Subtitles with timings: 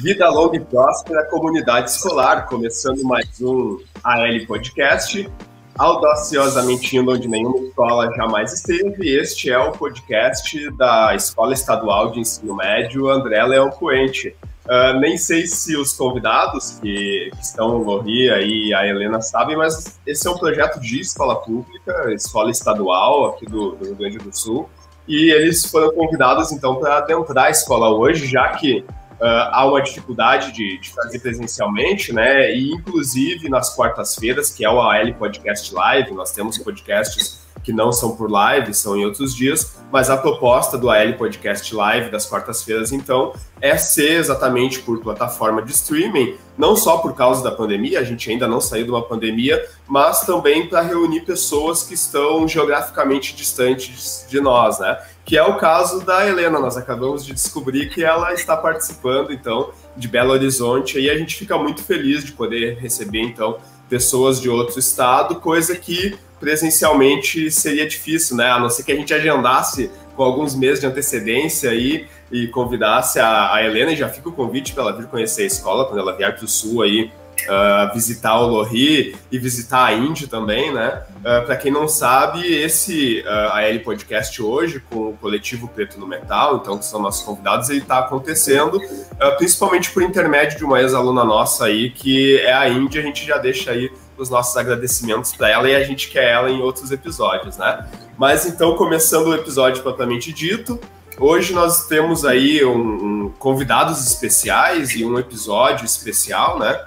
[0.00, 5.30] Vida longa e próspera comunidade escolar, começando mais um AL Podcast,
[5.76, 9.06] audaciosamente indo onde nenhuma escola jamais esteve.
[9.06, 14.34] Este é o podcast da Escola Estadual de Ensino Médio André Leão Coente.
[14.64, 19.56] Uh, nem sei se os convidados que, que estão, o Lori e a Helena sabem,
[19.56, 24.18] mas esse é um projeto de escola pública, escola estadual aqui do, do Rio Grande
[24.18, 24.70] do Sul,
[25.06, 28.84] e eles foram convidados então para adentrar a escola hoje, já que
[29.22, 32.52] Uh, há uma dificuldade de, de, fazer presencialmente, né?
[32.52, 37.92] E inclusive nas quartas-feiras, que é o AL Podcast Live, nós temos podcasts que não
[37.92, 42.26] são por live, são em outros dias, mas a proposta do AL Podcast Live das
[42.26, 48.00] quartas-feiras, então, é ser exatamente por plataforma de streaming, não só por causa da pandemia,
[48.00, 52.46] a gente ainda não saiu de uma pandemia, mas também para reunir pessoas que estão
[52.48, 55.00] geograficamente distantes de nós, né?
[55.24, 59.70] Que é o caso da Helena, nós acabamos de descobrir que ela está participando, então,
[59.96, 64.50] de Belo Horizonte, e a gente fica muito feliz de poder receber, então, pessoas de
[64.50, 68.50] outro estado, coisa que presencialmente seria difícil, né?
[68.50, 73.20] A não ser que a gente agendasse com alguns meses de antecedência aí e convidasse
[73.20, 76.00] a, a Helena, e já fica o convite para ela vir conhecer a escola quando
[76.00, 77.12] ela vier para o sul aí.
[77.42, 81.02] Uh, visitar o Lohri e visitar a Indy também, né?
[81.24, 85.98] Uh, ah, para quem não sabe, esse uh, AL Podcast hoje, com o coletivo Preto
[85.98, 90.64] no Metal, então que são nossos convidados, ele está acontecendo uh, principalmente por intermédio de
[90.64, 94.56] uma ex-aluna nossa aí, que é a Indy, a gente já deixa aí os nossos
[94.56, 97.86] agradecimentos para ela e a gente quer ela em outros episódios, né?
[98.16, 100.78] Mas então, começando o episódio propriamente dito,
[101.18, 106.84] hoje nós temos aí um, um, convidados especiais e um episódio especial, né?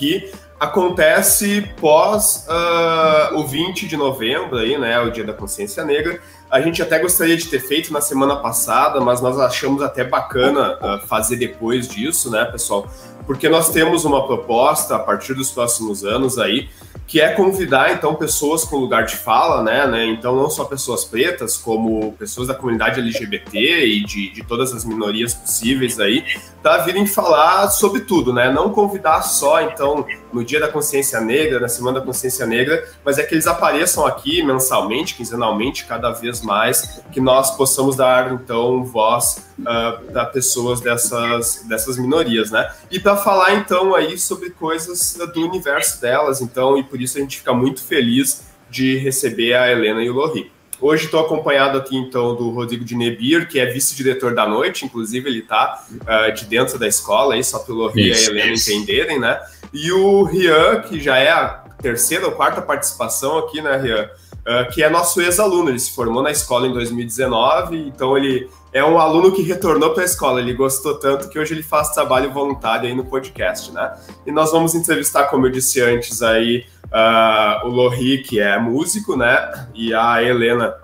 [0.00, 4.98] Que acontece pós uh, o 20 de novembro, aí, né?
[4.98, 6.18] O Dia da Consciência Negra.
[6.50, 10.78] A gente até gostaria de ter feito na semana passada, mas nós achamos até bacana
[10.78, 12.88] uh, fazer depois disso, né, pessoal?
[13.30, 16.68] porque nós temos uma proposta a partir dos próximos anos aí,
[17.10, 20.06] que é convidar então pessoas com lugar de fala, né, né?
[20.06, 24.84] Então não só pessoas pretas, como pessoas da comunidade LGBT e de, de todas as
[24.84, 26.24] minorias possíveis aí,
[26.62, 28.52] para virem falar sobre tudo, né?
[28.52, 33.18] Não convidar só então no Dia da Consciência Negra, na Semana da Consciência Negra, mas
[33.18, 38.84] é que eles apareçam aqui mensalmente, quinzenalmente, cada vez mais, que nós possamos dar então
[38.84, 42.70] voz uh, ah, para pessoas dessas, dessas minorias, né?
[42.88, 47.20] E para falar então aí sobre coisas do universo delas, então, e por isso a
[47.20, 50.50] gente fica muito feliz de receber a Helena e o Lohri.
[50.80, 55.28] Hoje estou acompanhado aqui então do Rodrigo de Nebir, que é vice-diretor da noite, inclusive
[55.28, 58.52] ele está uh, de dentro da escola, aí, só para o Lohri e a Helena
[58.52, 58.72] isso.
[58.72, 59.38] entenderem, né?
[59.74, 64.08] E o Rian, que já é a terceira ou quarta participação aqui, né, Rian?
[64.40, 68.82] Uh, que é nosso ex-aluno, ele se formou na escola em 2019, então ele é
[68.82, 70.40] um aluno que retornou para a escola.
[70.40, 73.92] Ele gostou tanto que hoje ele faz trabalho voluntário aí no podcast, né?
[74.26, 79.16] E nós vamos entrevistar, como eu disse antes, aí uh, o Lohri, que é músico,
[79.16, 79.68] né?
[79.74, 80.74] E a Helena,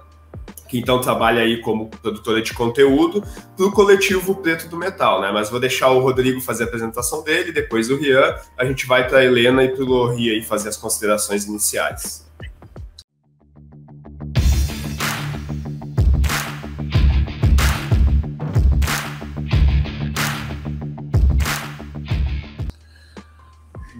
[0.68, 3.22] que então trabalha aí como produtora de conteúdo
[3.56, 5.30] do coletivo Preto do Metal, né?
[5.32, 9.06] Mas vou deixar o Rodrigo fazer a apresentação dele, depois o Rian, a gente vai
[9.06, 12.26] para a Helena e para o Lohri aí fazer as considerações iniciais.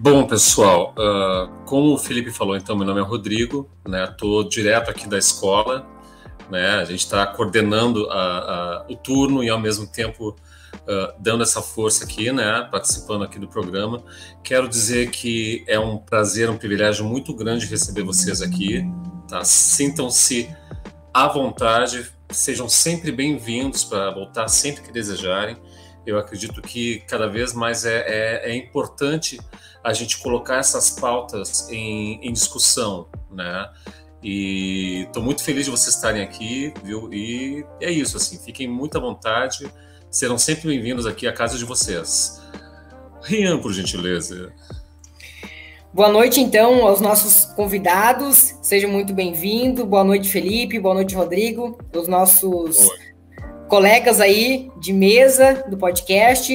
[0.09, 4.05] Bom, pessoal, uh, como o Felipe falou, então, meu nome é Rodrigo, né?
[4.05, 5.84] Estou direto aqui da escola,
[6.49, 6.77] né?
[6.77, 11.61] A gente está coordenando a, a, o turno e, ao mesmo tempo, uh, dando essa
[11.61, 12.69] força aqui, né?
[12.71, 14.00] Participando aqui do programa.
[14.44, 18.88] Quero dizer que é um prazer, um privilégio muito grande receber vocês aqui,
[19.28, 19.43] tá?
[19.43, 20.49] Sintam-se
[21.12, 25.56] à vontade, sejam sempre bem-vindos para voltar sempre que desejarem.
[26.06, 29.41] Eu acredito que cada vez mais é, é, é importante
[29.86, 33.70] a gente colocar essas pautas em, em discussão, né?
[34.20, 37.08] E estou muito feliz de vocês estarem aqui, viu?
[37.14, 39.70] E é isso, assim, fiquem muito à vontade,
[40.10, 42.42] serão sempre bem-vindos aqui à casa de vocês.
[43.22, 44.52] Rian, por gentileza.
[45.94, 48.56] Boa noite, então, aos nossos convidados.
[48.61, 49.84] Sejam muito bem-vindos.
[49.84, 50.81] Boa noite, Felipe.
[50.81, 51.78] Boa noite, Rodrigo.
[51.94, 52.99] Os nossos Oi.
[53.69, 56.52] colegas aí de mesa do podcast.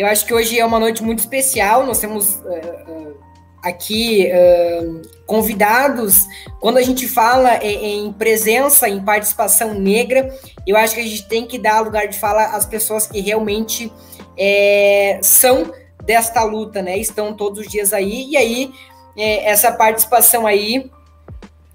[0.00, 1.84] Eu acho que hoje é uma noite muito especial.
[1.84, 2.48] Nós temos uh,
[2.88, 3.16] uh,
[3.62, 6.24] aqui uh, convidados.
[6.58, 10.34] Quando a gente fala em, em, presença, em participação negra,
[10.66, 13.92] eu acho que a gente tem que dar lugar de fala às pessoas que realmente
[14.38, 15.70] é, são
[16.02, 16.96] desta luta, né?
[16.96, 18.30] Estão todos os dias aí.
[18.30, 18.72] E aí,
[19.18, 20.90] é, essa participação aí,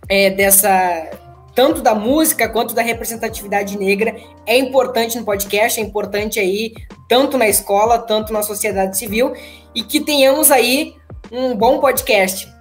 [0.10, 1.12] é, dessa
[1.56, 4.13] tanto da música quanto da representatividade negra
[4.46, 6.74] é importante no podcast, é importante aí
[7.07, 9.34] tanto na escola, tanto na sociedade civil
[9.74, 10.96] e que tenhamos aí
[11.31, 12.54] um bom podcast.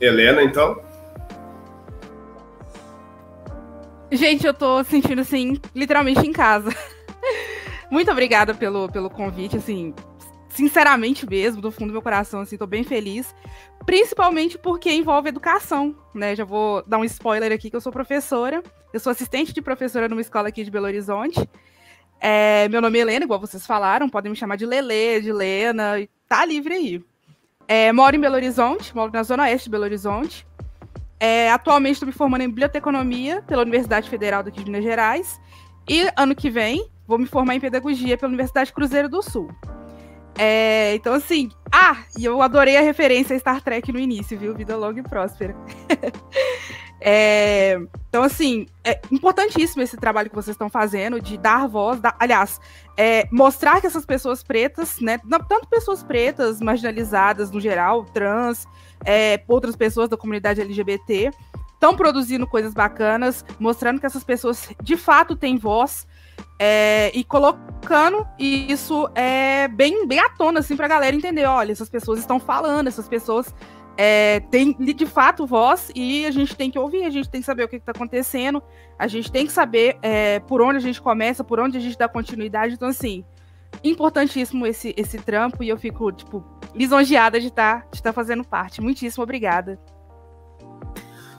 [0.00, 0.80] Helena, então?
[4.10, 6.70] Gente, eu tô sentindo assim, literalmente em casa.
[7.90, 9.92] Muito obrigada pelo, pelo convite, assim,
[10.58, 13.32] sinceramente mesmo, do fundo do meu coração, assim, tô bem feliz.
[13.86, 16.34] Principalmente porque envolve educação, né?
[16.34, 18.60] Já vou dar um spoiler aqui que eu sou professora.
[18.92, 21.48] Eu sou assistente de professora numa escola aqui de Belo Horizonte.
[22.20, 25.94] É, meu nome é Helena, igual vocês falaram, podem me chamar de Lele, de Lena,
[26.28, 27.04] tá livre aí.
[27.68, 30.44] É, moro em Belo Horizonte, moro na zona oeste de Belo Horizonte.
[31.20, 35.40] É, atualmente estou me formando em biblioteconomia pela Universidade Federal daqui de Minas Gerais.
[35.88, 39.48] E ano que vem vou me formar em pedagogia pela Universidade Cruzeiro do Sul.
[40.38, 41.50] É, então, assim.
[41.70, 44.54] Ah, e eu adorei a referência a Star Trek no início, viu?
[44.54, 45.54] Vida longa e próspera.
[47.00, 52.16] É, então, assim, é importantíssimo esse trabalho que vocês estão fazendo de dar voz, dar,
[52.18, 52.60] aliás,
[52.96, 55.18] é, mostrar que essas pessoas pretas, né,
[55.48, 58.66] tanto pessoas pretas, marginalizadas no geral, trans,
[59.04, 61.30] é, outras pessoas da comunidade LGBT,
[61.72, 66.06] estão produzindo coisas bacanas, mostrando que essas pessoas de fato têm voz.
[66.58, 71.88] É, e colocando isso é, bem, bem à tona, assim, pra galera entender, olha, essas
[71.88, 73.54] pessoas estão falando, essas pessoas
[73.96, 77.46] é, tem de fato voz e a gente tem que ouvir, a gente tem que
[77.46, 78.62] saber o que está acontecendo,
[78.96, 81.98] a gente tem que saber é, por onde a gente começa, por onde a gente
[81.98, 82.74] dá continuidade.
[82.74, 83.24] Então, assim,
[83.82, 86.44] importantíssimo esse, esse trampo e eu fico, tipo,
[86.74, 88.80] lisonjeada de estar tá, de tá fazendo parte.
[88.80, 89.78] Muitíssimo obrigada.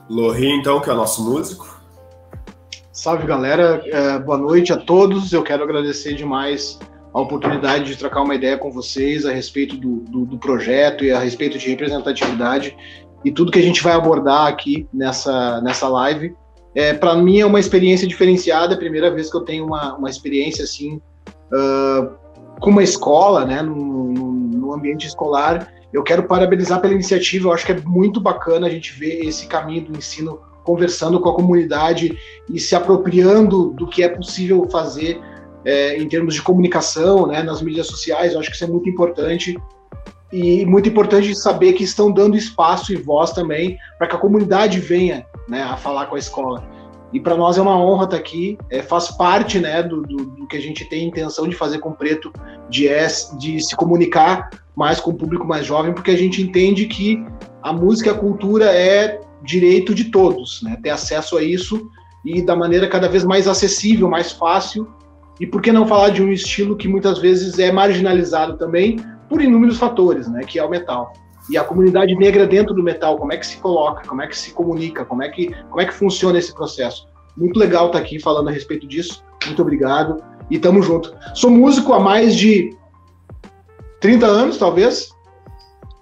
[0.08, 1.79] Lohri, então, que é o nosso músico.
[3.00, 3.82] Salve, galera.
[3.86, 5.32] É, boa noite a todos.
[5.32, 6.78] Eu quero agradecer demais
[7.14, 11.10] a oportunidade de trocar uma ideia com vocês a respeito do, do, do, projeto e
[11.10, 12.76] a respeito de representatividade
[13.24, 16.36] e tudo que a gente vai abordar aqui nessa, nessa live.
[16.74, 19.96] É, Para mim é uma experiência diferenciada, é a primeira vez que eu tenho uma,
[19.96, 21.00] uma experiência assim
[21.54, 22.14] uh,
[22.60, 25.72] com uma escola, né, no, no, no, ambiente escolar.
[25.90, 29.46] Eu quero parabenizar pela iniciativa, eu acho que é muito bacana a gente ver esse
[29.46, 32.16] caminho do ensino conversando com a comunidade
[32.48, 35.20] e se apropriando do que é possível fazer
[35.64, 38.88] é, em termos de comunicação, né, nas mídias sociais, eu acho que isso é muito
[38.88, 39.56] importante.
[40.32, 44.78] E muito importante saber que estão dando espaço e voz também para que a comunidade
[44.78, 46.64] venha né, a falar com a escola.
[47.12, 50.46] E para nós é uma honra estar aqui, é, faz parte né, do, do, do,
[50.46, 52.32] que a gente tem intenção de fazer com o Preto,
[52.68, 56.86] de, é, de se comunicar mais com o público mais jovem, porque a gente entende
[56.86, 57.24] que
[57.60, 61.90] a música e a cultura é direito de todos, né, ter acesso a isso
[62.24, 64.88] e da maneira cada vez mais acessível, mais fácil
[65.40, 68.96] e por que não falar de um estilo que muitas vezes é marginalizado também
[69.28, 71.12] por inúmeros fatores, né, que é o metal.
[71.48, 74.36] E a comunidade negra dentro do metal, como é que se coloca, como é que
[74.36, 77.08] se comunica, como é que, como é que funciona esse processo.
[77.36, 79.24] Muito legal estar aqui falando a respeito disso.
[79.46, 81.14] Muito obrigado e tamo junto.
[81.34, 82.76] Sou músico há mais de
[84.00, 85.10] 30 anos, talvez.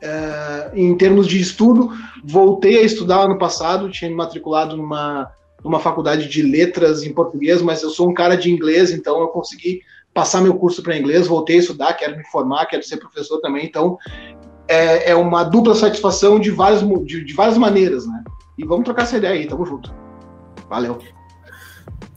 [0.00, 1.90] É, em termos de estudo,
[2.24, 5.32] voltei a estudar ano passado, tinha me matriculado numa
[5.64, 9.28] numa faculdade de letras em português, mas eu sou um cara de inglês, então eu
[9.28, 9.80] consegui
[10.14, 13.66] passar meu curso para inglês, voltei a estudar, quero me formar, quero ser professor também,
[13.66, 13.98] então
[14.68, 18.22] é, é uma dupla satisfação de várias, de, de, várias maneiras, né?
[18.56, 19.92] E vamos trocar essa ideia aí, tamo junto.
[20.68, 20.98] Valeu.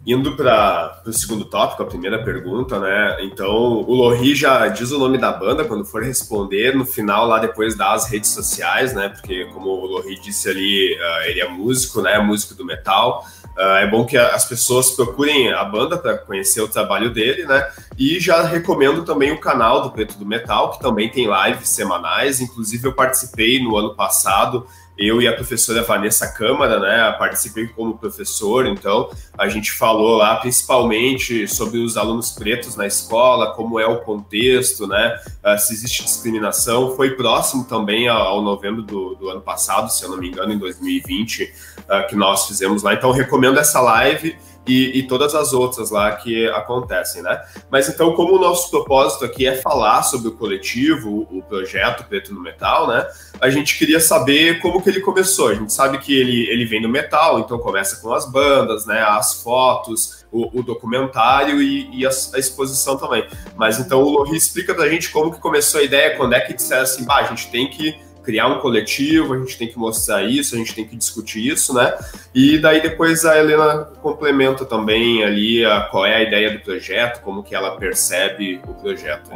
[0.05, 3.17] Indo para o segundo tópico, a primeira pergunta, né?
[3.21, 7.37] Então, o Lohri já diz o nome da banda quando for responder, no final, lá
[7.37, 9.09] depois dá as redes sociais, né?
[9.09, 12.17] Porque, como o Lohri disse ali, uh, ele é músico, né?
[12.17, 13.23] Músico do metal.
[13.55, 17.69] Uh, é bom que as pessoas procurem a banda para conhecer o trabalho dele, né?
[17.95, 22.41] E já recomendo também o canal do Preto do Metal, que também tem lives semanais.
[22.41, 24.65] Inclusive, eu participei no ano passado
[24.97, 30.35] eu e a professora Vanessa Câmara, né, participei como professor, então a gente falou lá
[30.35, 36.03] principalmente sobre os alunos pretos na escola, como é o contexto, né, ah, se existe
[36.03, 36.95] discriminação.
[36.95, 40.57] Foi próximo também ao novembro do, do ano passado, se eu não me engano, em
[40.57, 41.53] 2020,
[41.89, 42.93] ah, que nós fizemos lá.
[42.93, 44.35] Então recomendo essa live
[44.67, 47.41] e, e, todas as outras lá que acontecem, né?
[47.69, 52.33] Mas então, como o nosso propósito aqui é falar sobre o coletivo, o projeto Preto
[52.33, 53.07] no Metal, né?
[53.39, 55.47] A gente queria saber como que ele começou.
[55.47, 59.01] A gente sabe que ele, ele vem do metal, então começa com as bandas, né?
[59.01, 63.27] As fotos, o, o documentário e, e a, a, exposição também.
[63.55, 66.53] Mas então o Lohri explica pra gente como que começou a ideia, quando é que
[66.53, 70.23] disseram assim, bah, a gente tem que criar um coletivo, a gente tem que mostrar
[70.23, 71.93] isso, a gente tem que discutir isso, né?
[72.33, 77.21] E daí depois a Helena complementa também ali a, qual é a ideia do projeto,
[77.21, 79.31] como que ela percebe o projeto.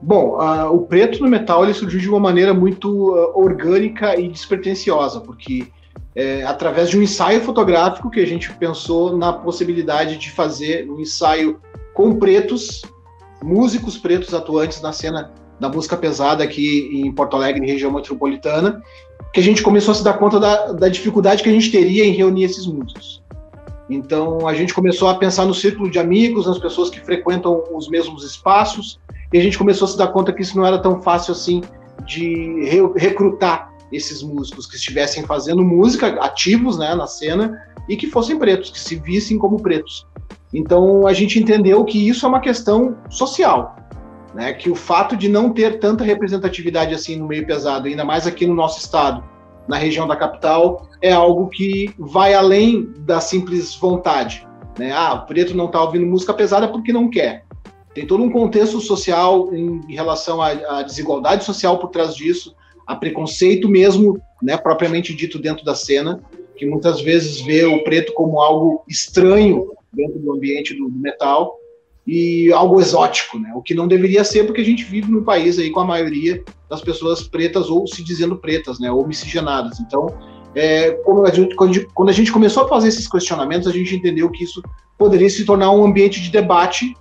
[0.00, 0.36] Bom,
[0.72, 5.68] o preto no metal ele surgiu de uma maneira muito uh, orgânica e despretensiosa, porque
[6.14, 11.00] é, através de um ensaio fotográfico que a gente pensou na possibilidade de fazer um
[11.00, 11.60] ensaio
[11.94, 12.82] com pretos,
[13.42, 18.82] músicos pretos atuantes na cena da música pesada aqui em Porto Alegre, região metropolitana,
[19.32, 22.04] que a gente começou a se dar conta da, da dificuldade que a gente teria
[22.04, 23.22] em reunir esses músicos.
[23.88, 27.88] Então a gente começou a pensar no círculo de amigos, nas pessoas que frequentam os
[27.88, 28.98] mesmos espaços,
[29.32, 31.60] e a gente começou a se dar conta que isso não era tão fácil assim
[32.04, 37.56] de re recrutar esses músicos que estivessem fazendo música, ativos né, na cena,
[37.88, 40.08] e que fossem pretos, que se vissem como pretos.
[40.52, 43.76] Então a gente entendeu que isso é uma questão social,
[44.34, 44.52] né?
[44.52, 48.46] Que o fato de não ter tanta representatividade assim no meio pesado, ainda mais aqui
[48.46, 49.22] no nosso estado,
[49.68, 54.46] na região da capital, é algo que vai além da simples vontade.
[54.78, 54.92] Né?
[54.92, 57.44] Ah, o preto não está ouvindo música pesada porque não quer.
[57.94, 62.96] Tem todo um contexto social em relação à, à desigualdade social por trás disso, a
[62.96, 66.20] preconceito mesmo, né, propriamente dito dentro da cena,
[66.56, 71.58] que muitas vezes vê o preto como algo estranho dentro do ambiente do, do metal
[72.06, 73.52] e algo exótico, né?
[73.54, 76.42] O que não deveria ser porque a gente vive num país aí com a maioria
[76.68, 78.90] das pessoas pretas ou se dizendo pretas, né?
[78.90, 79.78] Ou miscigenadas.
[79.80, 80.12] Então,
[80.54, 81.54] é, quando, a gente,
[81.94, 84.60] quando a gente começou a fazer esses questionamentos, a gente entendeu que isso
[84.98, 86.96] poderia se tornar um ambiente de debate,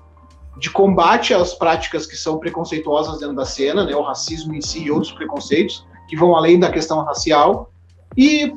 [0.58, 3.96] de combate às práticas que são preconceituosas dentro da cena, né?
[3.96, 7.72] O racismo em si e outros preconceitos que vão além da questão racial
[8.16, 8.54] e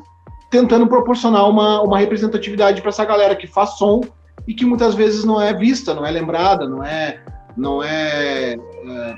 [0.50, 4.02] tentando proporcionar uma, uma representatividade para essa galera que faz som
[4.46, 7.20] e que muitas vezes não é vista, não é lembrada, não é,
[7.56, 9.14] não é, é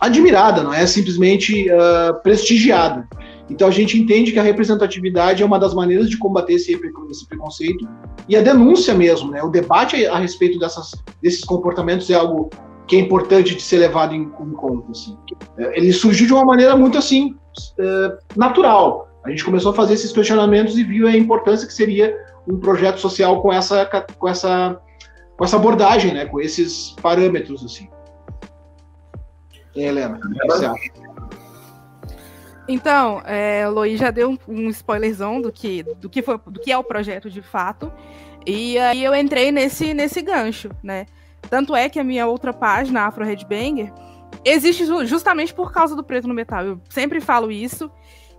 [0.00, 3.08] admirada, não é simplesmente uh, prestigiada.
[3.50, 6.72] Então a gente entende que a representatividade é uma das maneiras de combater esse,
[7.10, 7.86] esse preconceito
[8.28, 9.42] e a denúncia mesmo, né?
[9.42, 10.92] O debate a respeito dessas,
[11.22, 12.48] desses comportamentos é algo
[12.86, 14.90] que é importante de ser levado em, em conta.
[14.90, 15.16] Assim.
[15.58, 17.36] É, ele surgiu de uma maneira muito assim
[18.34, 19.08] natural.
[19.24, 22.14] A gente começou a fazer esses questionamentos e viu a importância que seria
[22.46, 23.86] um projeto social com essa,
[24.18, 24.80] com essa,
[25.36, 26.26] com essa abordagem, né?
[26.26, 27.88] Com esses parâmetros, assim.
[29.74, 31.04] E Helena, o que você acha?
[32.66, 36.72] Então, é, o Luiz já deu um spoilerzão do que, do, que foi, do que
[36.72, 37.92] é o projeto de fato.
[38.46, 41.06] E aí eu entrei nesse, nesse gancho, né?
[41.50, 43.92] Tanto é que a minha outra página, Afro Headbanger,
[44.44, 46.64] existe justamente por causa do preto no metal.
[46.64, 47.90] Eu sempre falo isso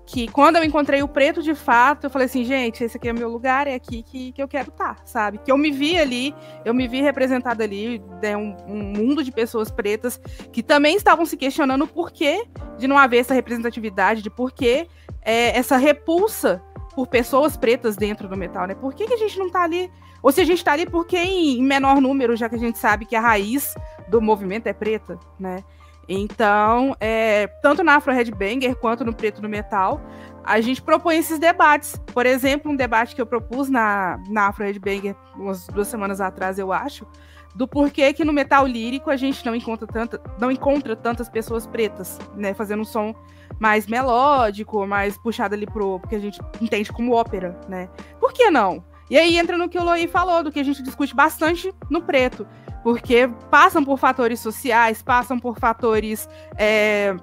[0.05, 3.11] que quando eu encontrei o preto de fato, eu falei assim, gente, esse aqui é
[3.11, 5.39] o meu lugar, é aqui que, que eu quero estar, tá, sabe?
[5.39, 9.31] Que eu me vi ali, eu me vi representada ali, né, um, um, mundo de
[9.31, 10.19] pessoas pretas
[10.51, 12.45] que também estavam se questionando o porquê
[12.77, 14.87] de não haver essa representatividade, de porquê
[15.21, 16.61] é, essa repulsa
[16.95, 18.75] por pessoas pretas dentro do metal, né?
[18.75, 19.91] Por que, que a gente não tá ali?
[20.21, 22.77] Ou se a gente tá ali, porque em, em menor número, já que a gente
[22.77, 23.75] sabe que a raiz
[24.07, 25.63] do movimento é preta, né?
[26.07, 29.99] Então, é, tanto na Afro Headbanger quanto no Preto no Metal,
[30.43, 31.99] a gente propõe esses debates.
[32.13, 36.59] Por exemplo, um debate que eu propus na, na Afro Headbanger umas duas semanas atrás,
[36.59, 37.07] eu acho,
[37.55, 41.65] do porquê que no metal lírico a gente não encontra, tanta, não encontra tantas pessoas
[41.65, 42.53] pretas, né?
[42.53, 43.15] Fazendo um som
[43.57, 47.89] mais melódico, mais puxado ali pro que a gente entende como ópera, né?
[48.19, 48.83] Por que não?
[49.09, 52.01] E aí entra no que o Loi falou, do que a gente discute bastante no
[52.01, 52.45] preto
[52.85, 56.29] porque passam por fatores sociais, passam por fatores.
[56.55, 57.15] É,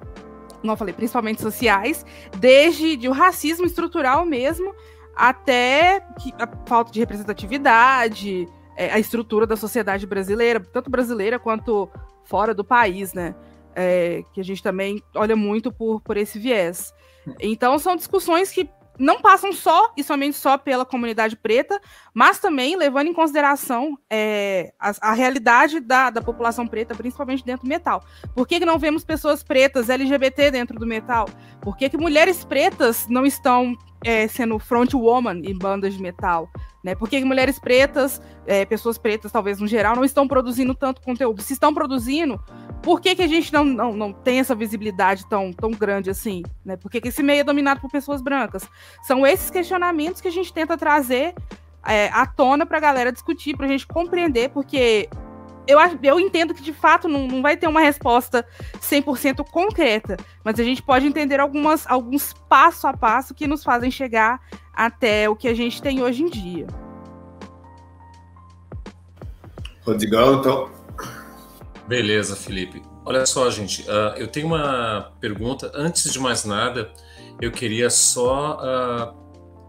[0.61, 2.05] não falei, principalmente sociais,
[2.37, 4.75] desde de o racismo estrutural mesmo,
[5.15, 6.05] até
[6.37, 11.89] a falta de representatividade, é, a estrutura da sociedade brasileira, tanto brasileira quanto
[12.25, 13.33] fora do país, né?
[13.73, 16.93] É, que a gente também olha muito por, por esse viés.
[17.39, 21.79] Então, são discussões que não passam só e somente só pela comunidade preta,
[22.13, 27.65] mas também levando em consideração é, a, a, realidade da, da população preta, principalmente dentro
[27.65, 28.03] do metal.
[28.35, 31.27] Por que, que não vemos pessoas pretas LGBT dentro do metal?
[31.61, 36.49] Por que, que mulheres pretas não estão é, sendo frontwoman em bandas de metal?
[36.83, 36.95] Né?
[36.95, 41.41] Por que, mulheres pretas, é, pessoas pretas, talvez no geral, não estão produzindo tanto conteúdo?
[41.41, 42.39] Se estão produzindo,
[42.81, 46.43] por que, que a gente não, não, não tem essa visibilidade tão, tão grande assim?
[46.65, 46.75] Né?
[46.75, 48.69] Por que, que esse meio é dominado por pessoas brancas?
[49.03, 51.33] São esses questionamentos que a gente tenta trazer
[51.85, 55.09] é, à tona para a galera discutir, para a gente compreender, porque
[55.67, 58.45] eu, eu entendo que de fato não, não vai ter uma resposta
[58.79, 63.89] 100% concreta, mas a gente pode entender algumas, alguns passo a passo que nos fazem
[63.89, 64.39] chegar
[64.73, 66.67] até o que a gente tem hoje em dia.
[69.85, 70.71] Rodrigão, então.
[71.87, 72.81] Beleza, Felipe.
[73.05, 75.69] Olha só, gente, uh, eu tenho uma pergunta.
[75.75, 76.91] Antes de mais nada,
[77.41, 79.23] eu queria só uh,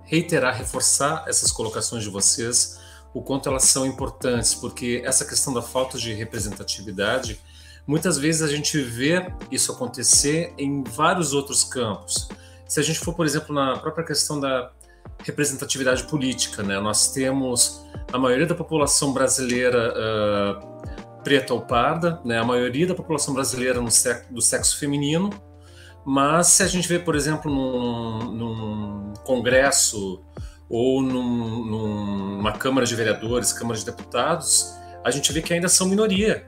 [0.05, 2.81] reiterar, reforçar essas colocações de vocês,
[3.15, 7.41] o quanto elas são importantes, porque essa questão da falta de representatividade
[7.87, 12.29] muitas vezes a gente vê isso acontecer em vários outros campos.
[12.67, 14.71] Se a gente for, por exemplo, na própria questão da
[15.23, 16.81] representatividade política, né?
[16.81, 22.39] Nós temos a maioria da população brasileira uh, preta ou parda, né?
[22.39, 25.31] A maioria da população brasileira sexo, do sexo feminino,
[26.05, 30.23] mas se a gente vê, por exemplo, num, num congresso
[30.77, 35.87] ou num, numa Câmara de Vereadores, Câmara de Deputados, a gente vê que ainda são
[35.87, 36.45] minoria,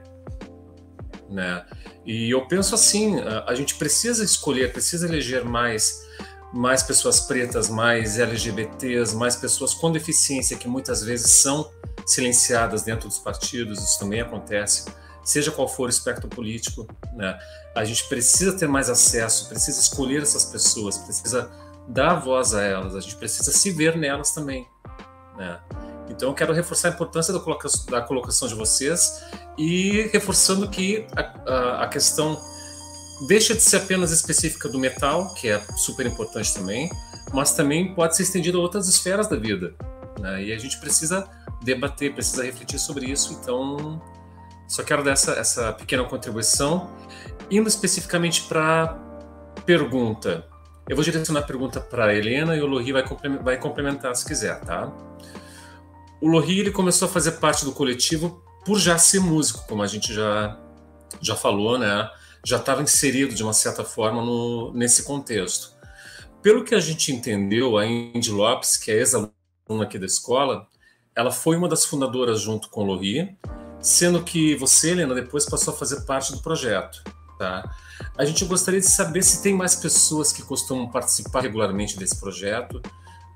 [1.29, 1.65] né?
[2.05, 6.05] E eu penso assim, a, a gente precisa escolher, precisa eleger mais
[6.53, 11.71] mais pessoas pretas, mais LGBTs, mais pessoas com deficiência que muitas vezes são
[12.05, 14.91] silenciadas dentro dos partidos, isso também acontece,
[15.23, 17.39] seja qual for o espectro político, né?
[17.73, 21.49] A gente precisa ter mais acesso, precisa escolher essas pessoas, precisa
[21.87, 24.67] dar voz a elas, a gente precisa se ver nelas também,
[25.37, 25.59] né?
[26.09, 29.23] Então eu quero reforçar a importância da colocação, da colocação de vocês
[29.57, 32.39] e reforçando que a, a, a questão
[33.27, 36.89] deixa de ser apenas específica do metal, que é super importante também,
[37.33, 39.73] mas também pode ser estendida a outras esferas da vida.
[40.19, 40.45] Né?
[40.45, 41.27] E a gente precisa
[41.61, 43.33] debater, precisa refletir sobre isso.
[43.33, 44.01] Então,
[44.67, 46.89] só quero dar essa, essa pequena contribuição.
[47.49, 48.97] Indo especificamente para
[49.65, 50.45] pergunta.
[50.89, 53.03] Eu vou direcionar a pergunta para Helena e o Lohri vai,
[53.43, 54.91] vai complementar se quiser, tá?
[56.21, 59.87] O Lohri ele começou a fazer parte do coletivo por já ser músico, como a
[59.87, 60.57] gente já,
[61.21, 62.09] já falou, né?
[62.47, 65.75] já estava inserido de uma certa forma no, nesse contexto.
[66.41, 70.65] Pelo que a gente entendeu, a Indy Lopes, que é ex-aluna aqui da escola,
[71.13, 73.37] ela foi uma das fundadoras junto com o Lohri,
[73.81, 77.03] sendo que você, Helena, depois passou a fazer parte do projeto.
[77.37, 77.69] Tá?
[78.17, 82.81] A gente gostaria de saber se tem mais pessoas que costumam participar regularmente desse projeto,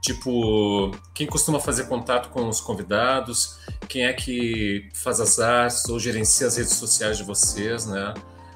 [0.02, 6.00] tipo, quem costuma fazer contato com os convidados, quem é que faz as artes ou
[6.00, 8.14] gerencia as redes sociais de vocês, né?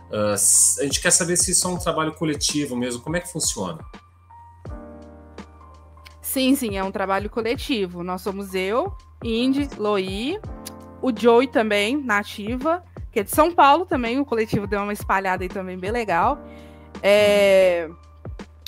[0.10, 0.34] Uh,
[0.80, 3.80] a gente quer saber se isso é um trabalho coletivo mesmo, como é que funciona?
[6.22, 8.04] Sim, sim, é um trabalho coletivo.
[8.04, 10.40] Nós somos eu, Indy, Loi,
[11.02, 12.84] o Joey também, nativa,
[13.16, 16.38] que é de São Paulo também, o coletivo deu uma espalhada aí também bem legal.
[17.01, 17.90] É...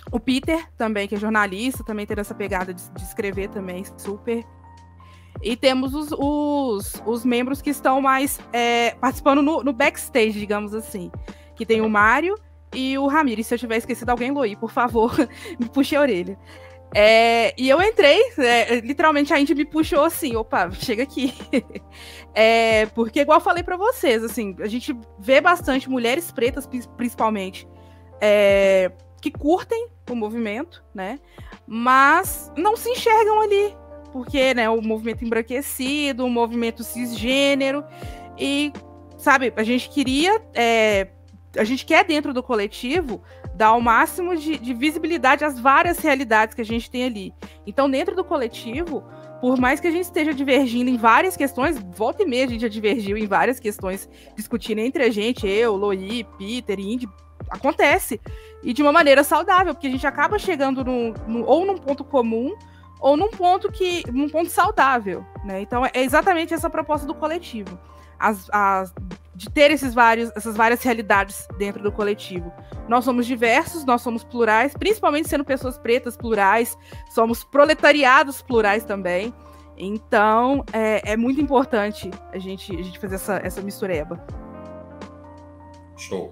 [0.10, 4.46] O Peter também, que é jornalista, também tem essa pegada de, de escrever também, super.
[5.44, 10.74] E temos os, os, os membros que estão mais é, participando no, no, backstage, digamos
[10.74, 11.12] assim.
[11.54, 12.40] Que tem o Mário
[12.74, 13.42] e o Ramiro.
[13.42, 15.14] E se eu tiver esquecido alguém, Loi, por favor,
[15.60, 16.40] me puxe a orelha.
[16.94, 21.34] É, e eu entrei, é, literalmente a Indy me puxou assim, opa, chega aqui.
[22.34, 27.68] é, porque, igual falei para vocês, assim, a gente vê bastante mulheres pretas, principalmente,
[28.22, 31.20] é, que curtem o movimento, né?
[31.66, 33.76] Mas não se enxergam ali,
[34.14, 37.84] porque né, o movimento embranquecido, o movimento cisgênero,
[38.38, 38.72] e
[39.18, 41.10] sabe, a gente queria, é,
[41.58, 43.22] a gente quer dentro do coletivo
[43.58, 47.34] dar o máximo de, de visibilidade às várias realidades que a gente tem ali.
[47.66, 49.04] Então, dentro do coletivo,
[49.42, 52.62] por mais que a gente esteja divergindo em várias questões, volta e meia a gente
[52.62, 57.10] já divergiu em várias questões, discutindo entre a gente, eu, Loi, Peter, Indy,
[57.50, 58.22] acontece.
[58.64, 61.16] E de uma maneira saudável, porque a gente acaba chegando no,
[61.46, 62.56] ou num ponto comum
[63.00, 65.62] ou num ponto que num ponto saudável, né?
[65.62, 67.80] Então é exatamente essa proposta do coletivo,
[68.20, 68.94] as, as,
[69.38, 72.52] de ter esses vários, essas várias realidades dentro do coletivo.
[72.90, 76.76] Nós somos diversos, nós somos plurais, principalmente sendo pessoas pretas plurais,
[77.12, 79.32] somos proletariados plurais também.
[79.78, 84.26] Então é, é muito importante a gente, a gente fazer essa, essa mistureba.
[85.96, 86.32] Show.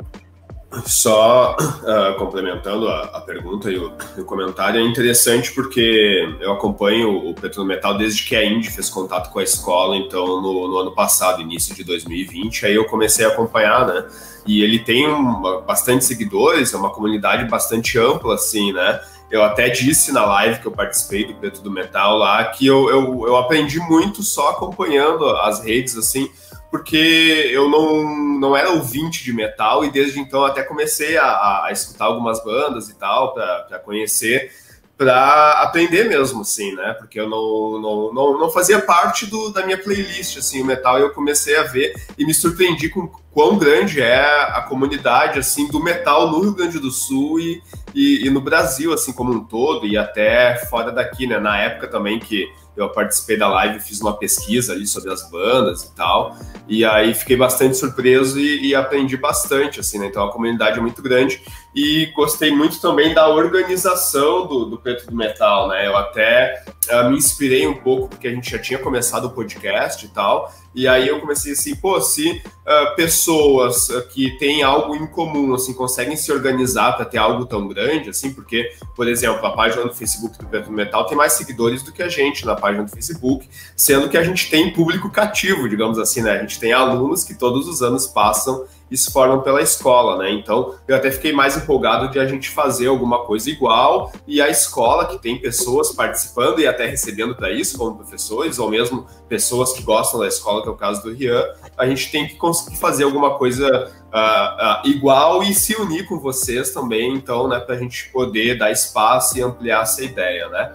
[0.85, 7.29] Só uh, complementando a, a pergunta e o, o, comentário, é interessante porque eu acompanho
[7.29, 10.67] o Preto no Metal desde que a Indy fez contato com a escola, então no,
[10.67, 14.05] no, ano passado, início de 2020, aí eu comecei a acompanhar, né?
[14.45, 18.99] E ele tem uma, bastante seguidores, é uma comunidade bastante ampla, assim, né?
[19.29, 22.89] Eu até disse na live que eu participei do Preto do Metal lá que eu,
[22.89, 26.29] eu, eu aprendi muito só acompanhando as redes, assim,
[26.75, 31.69] porque eu não, não era ouvinte de metal e desde então até comecei a, a
[31.71, 34.51] escutar algumas bandas e tal, para conhecer,
[34.97, 36.93] para aprender mesmo, assim, né?
[36.99, 40.99] Porque eu não, não, não, não fazia parte do, da minha playlist, assim, o metal,
[40.99, 45.69] e eu comecei a ver e me surpreendi com quão grande é a comunidade, assim,
[45.69, 49.45] do metal no Rio Grande do Sul e, e, e no Brasil, assim, como um
[49.45, 51.39] todo, e até fora daqui, né?
[51.39, 55.83] Na época também que eu participei da live, fiz uma pesquisa ali sobre as bandas
[55.83, 56.35] e tal,
[56.67, 60.07] e aí fiquei bastante surpreso e, e aprendi bastante, assim, né?
[60.07, 61.41] Então a comunidade é muito grande
[61.75, 65.85] e gostei muito também da organização do, do Preto do Metal, né?
[65.85, 70.05] Eu até uh, me inspirei um pouco, porque a gente já tinha começado o podcast
[70.05, 74.95] e tal, e aí eu comecei assim, pô, se uh, pessoas uh, que têm algo
[74.95, 79.45] em comum, assim, conseguem se organizar para ter algo tão grande, assim, porque, por exemplo,
[79.45, 82.55] a página do Facebook do Preto Metal tem mais seguidores do que a gente na
[82.55, 86.31] página do Facebook, sendo que a gente tem público cativo, digamos assim, né?
[86.31, 90.31] A gente tem alunos que todos os anos passam e se formam pela escola, né?
[90.31, 94.49] Então, eu até fiquei mais empolgado de a gente fazer alguma coisa igual e a
[94.49, 99.73] escola que tem pessoas participando e até recebendo para isso, como professores, ou mesmo pessoas
[99.73, 101.43] que gostam da escola que é o caso do Rian,
[101.77, 106.19] a gente tem que conseguir fazer alguma coisa uh, uh, igual e se unir com
[106.19, 110.73] vocês também, então, né, para a gente poder dar espaço e ampliar essa ideia, né?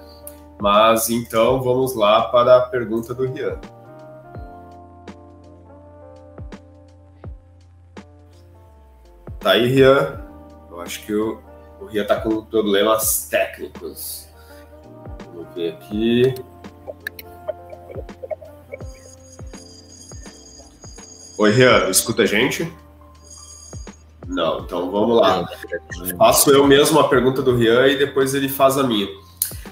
[0.60, 3.58] Mas então vamos lá para a pergunta do Rian.
[9.40, 10.22] Tá aí, Rian?
[10.70, 11.40] Eu acho que o,
[11.80, 14.28] o Rian tá com problemas técnicos.
[15.32, 16.34] Vamos ver aqui.
[21.38, 22.70] Oi, Rian, escuta a gente?
[24.26, 25.48] Não, então vamos lá.
[26.18, 29.08] Faço eu mesmo a pergunta do Rian e depois ele faz a minha.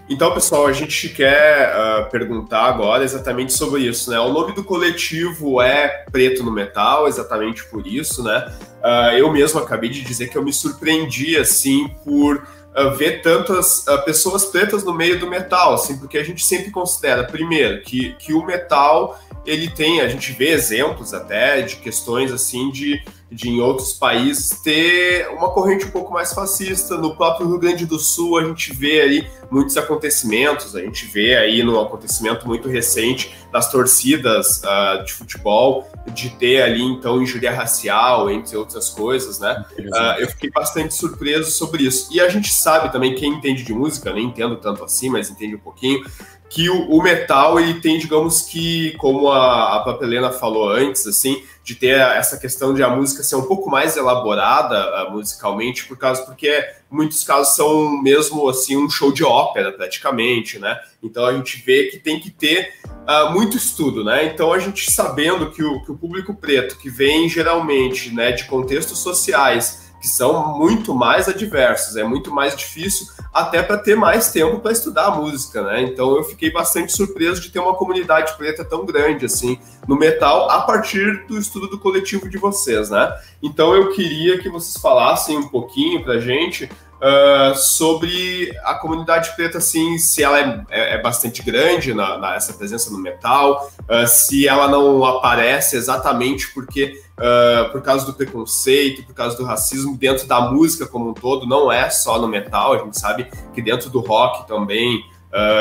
[0.08, 4.18] Então, pessoal, a gente quer uh, perguntar agora exatamente sobre isso, né?
[4.18, 8.50] O nome do coletivo é Preto no Metal, exatamente por isso, né?
[8.78, 13.84] Uh, eu mesmo acabei de dizer que eu me surpreendi, assim, por uh, ver tantas
[14.04, 18.32] pessoas pretas no meio do metal, assim, porque a gente sempre considera, primeiro, que, que
[18.32, 23.60] o metal ele tem, a gente vê exemplos até de questões assim de, de em
[23.60, 26.98] outros países ter uma corrente um pouco mais fascista.
[26.98, 31.34] No próprio Rio Grande do Sul a gente vê aí muitos acontecimentos, a gente vê
[31.34, 37.52] aí no acontecimento muito recente das torcidas uh, de futebol, de ter ali então injúria
[37.52, 39.64] racial, entre outras coisas, né?
[39.78, 42.08] Uh, eu fiquei bastante surpreso sobre isso.
[42.12, 45.54] E a gente sabe também, quem entende de música, nem entendo tanto assim, mas entende
[45.54, 46.04] um pouquinho,
[46.50, 51.42] que o, o, metal ele tem, digamos que, como a, a Papelena falou antes, assim,
[51.68, 55.98] de ter essa questão de a música ser um pouco mais elaborada uh, musicalmente, por
[55.98, 60.80] causa porque muitos casos são mesmo assim um show de ópera praticamente, né?
[61.02, 64.24] Então a gente vê que tem que ter uh, muito estudo, né?
[64.24, 68.44] Então a gente sabendo que o, que o público preto que vem geralmente, né, de
[68.44, 74.32] contextos sociais que são muito mais adversos, é muito mais difícil até para ter mais
[74.32, 75.82] tempo para estudar a música, né?
[75.82, 80.50] Então eu fiquei bastante surpreso de ter uma comunidade preta tão grande assim no metal
[80.50, 83.12] a partir do estudo do coletivo de vocês, né?
[83.42, 86.68] Então eu queria que vocês falassem um pouquinho para gente
[87.00, 92.34] Uh, sobre a comunidade preta, assim, se ela é, é, é bastante grande na, na,
[92.34, 98.14] essa presença no metal, uh, se ela não aparece exatamente porque uh, por causa do
[98.14, 102.26] preconceito, por causa do racismo dentro da música como um todo, não é só no
[102.26, 105.04] metal, a gente sabe que dentro do rock também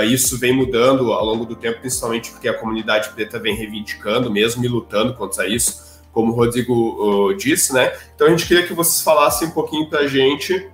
[0.10, 4.64] isso vem mudando ao longo do tempo, principalmente porque a comunidade preta vem reivindicando mesmo
[4.64, 7.94] e lutando contra isso, como o Rodrigo disse, né?
[8.16, 10.72] Então a gente queria que vocês falassem um pouquinho pra gente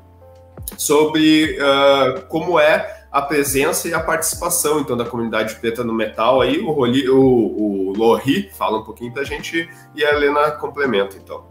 [0.78, 6.42] sobre uh, como é a presença e a participação então da comunidade preta no metal.
[6.42, 11.16] Aí o Roli, o, o Lori fala um pouquinho da gente e a Helena complementa
[11.16, 11.44] então.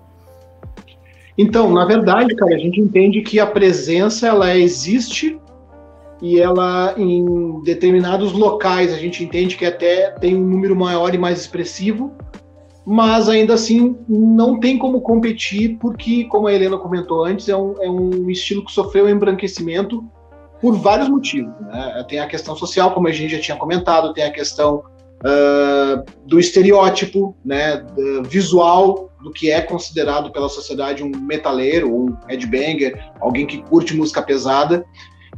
[1.39, 5.41] Então na verdade cara a gente entende que a presença ela existe
[6.21, 11.19] e ela em determinados locais a gente entende que até tem um número maior e
[11.19, 12.13] mais expressivo
[12.85, 17.75] mas ainda assim não tem como competir, porque, como a Helena comentou antes, é um,
[17.81, 20.05] é um estilo que sofreu embranquecimento
[20.61, 21.53] por vários motivos.
[21.61, 22.05] Né?
[22.09, 24.83] Tem a questão social, como a gente já tinha comentado, tem a questão
[25.21, 27.85] uh, do estereótipo né,
[28.29, 34.21] visual do que é considerado pela sociedade um metaleiro, um headbanger, alguém que curte música
[34.21, 34.85] pesada.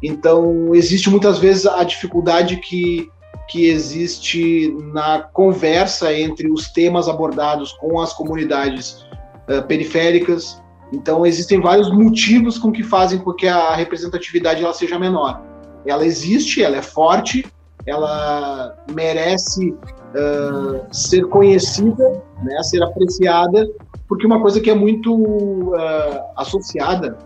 [0.02, 3.08] Então, existe muitas vezes a dificuldade que
[3.48, 9.04] que existe na conversa entre os temas abordados com as comunidades
[9.48, 10.62] uh, periféricas.
[10.92, 15.42] Então, existem vários motivos com que fazem com que a representatividade ela seja menor.
[15.86, 17.44] Ela existe, ela é forte,
[17.86, 23.68] ela merece uh, ser conhecida, né, ser apreciada,
[24.08, 27.18] porque uma coisa que é muito uh, associada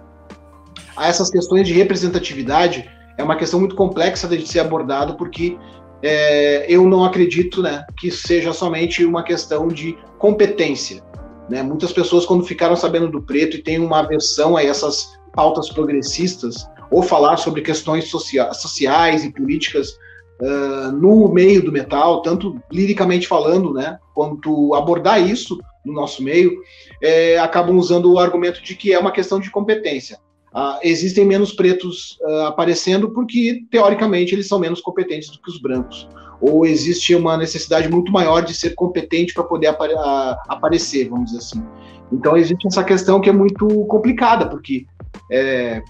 [0.96, 5.58] a essas questões de representatividade é uma questão muito complexa de ser abordado, porque
[6.02, 11.02] é, eu não acredito né, que seja somente uma questão de competência.
[11.48, 11.62] Né?
[11.62, 16.68] Muitas pessoas, quando ficaram sabendo do preto e têm uma aversão a essas pautas progressistas,
[16.90, 19.90] ou falar sobre questões socia sociais e políticas
[20.40, 26.52] uh, no meio do metal, tanto liricamente falando, né, quanto abordar isso no nosso meio,
[27.02, 30.18] é, acabam usando o argumento de que é uma questão de competência.
[30.58, 35.60] Uh, existem menos pretos uh, aparecendo porque, teoricamente, eles são menos competentes do que os
[35.60, 36.08] brancos.
[36.40, 39.94] Ou existe uma necessidade muito maior de ser competente para poder apare
[40.48, 41.62] aparecer, vamos dizer assim.
[42.12, 44.86] Então, existe essa questão que é muito complicada, porque
[45.30, 45.82] é,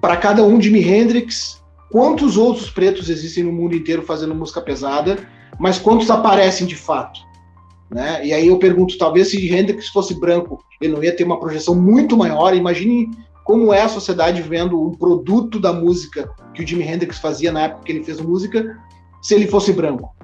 [0.00, 5.18] para cada um Jimi Hendrix, quantos outros pretos existem no mundo inteiro fazendo música pesada,
[5.58, 7.20] mas quantos aparecem de fato?
[7.90, 8.26] Né?
[8.26, 11.74] E aí eu pergunto, talvez se Hendrix fosse branco, ele não ia ter uma projeção
[11.74, 12.54] muito maior.
[12.54, 13.10] Imagine
[13.48, 17.62] como é a sociedade vendo um produto da música que o Jimi Hendrix fazia na
[17.62, 18.78] época que ele fez música,
[19.22, 20.14] se ele fosse branco.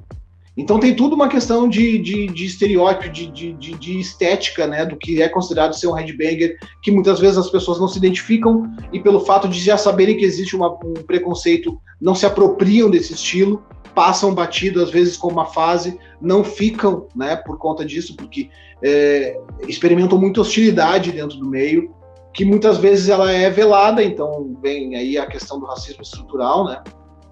[0.54, 4.98] Então tem tudo uma questão de, de, de estereótipo, de, de, de, estética, né, do
[4.98, 9.00] que é considerado ser um headbanger, que muitas vezes as pessoas não se identificam e
[9.00, 13.64] pelo fato de já saberem que existe uma, um preconceito, não se apropriam desse estilo,
[13.94, 18.50] passam batido às vezes com uma fase, não ficam, né, por conta disso, porque
[18.82, 22.03] é, experimentam muita hostilidade dentro do meio,
[22.34, 26.82] que muitas vezes ela é velada, então vem aí a questão do racismo estrutural, né,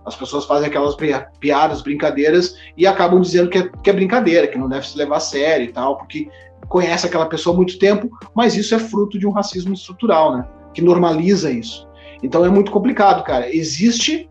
[0.05, 0.97] as pessoas fazem aquelas
[1.39, 5.17] piadas, brincadeiras e acabam dizendo que é, que é brincadeira, que não deve se levar
[5.17, 6.29] a sério e tal, porque
[6.69, 10.49] conhece aquela pessoa há muito tempo, mas isso é fruto de um racismo estrutural, né?
[10.73, 11.87] Que normaliza isso.
[12.23, 13.55] Então é muito complicado, cara.
[13.55, 14.31] Existe,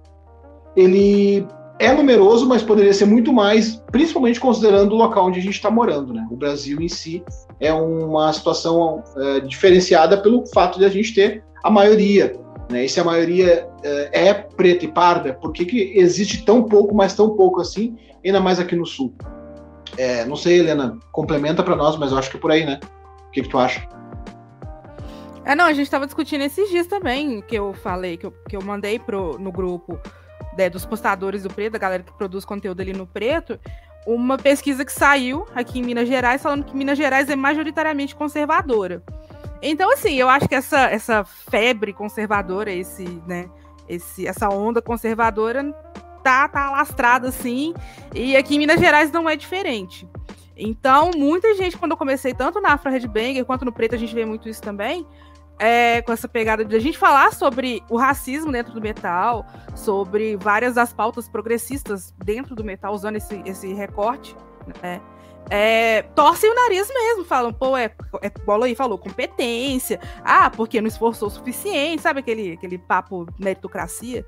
[0.76, 1.46] ele
[1.86, 5.72] é numeroso, mas poderia ser muito mais, principalmente considerando o local onde a gente está
[5.72, 6.28] morando, né?
[6.32, 7.24] O Brasil em si
[7.60, 12.40] é uma situação é, diferenciada pelo fato de a gente ter a maioria
[12.72, 12.86] né?
[12.86, 16.96] E se a maioria uh, é preta e parda, por que, que existe tão pouco,
[16.96, 19.14] mas tão pouco assim, ainda mais aqui no Sul?
[19.98, 22.80] É, não sei, Helena, complementa para nós, mas eu acho que é por aí, né?
[23.28, 23.86] O que, que tu acha?
[25.44, 28.56] É, não, a gente estava discutindo esses dias também, que eu falei, que eu, que
[28.56, 30.00] eu mandei pro, no grupo
[30.58, 33.60] né, dos postadores do Preto, da galera que produz conteúdo ali no Preto,
[34.06, 39.04] uma pesquisa que saiu aqui em Minas Gerais, falando que Minas Gerais é majoritariamente conservadora.
[39.62, 43.48] Então, assim, eu acho que essa, essa febre conservadora, esse, né,
[43.88, 45.72] esse, essa onda conservadora
[46.24, 47.74] tá, tá lastrada, assim,
[48.14, 50.08] e aqui em Minas Gerais não é diferente.
[50.58, 54.14] Então, muita gente, quando eu comecei, tanto na Afro Banger quanto no Preto, a gente
[54.14, 55.06] vê muito isso também,
[55.62, 59.46] é, com essa pegada de a gente falar sobre o racismo dentro do metal,
[59.76, 64.36] sobre várias das pautas progressistas dentro do metal, usando esse, esse recorte,
[64.82, 65.00] né?
[65.52, 70.82] é, torcem o nariz mesmo, falam, pô, é, é bola aí falou, competência, ah, porque
[70.82, 74.26] não esforçou o suficiente, sabe aquele, aquele papo meritocracia?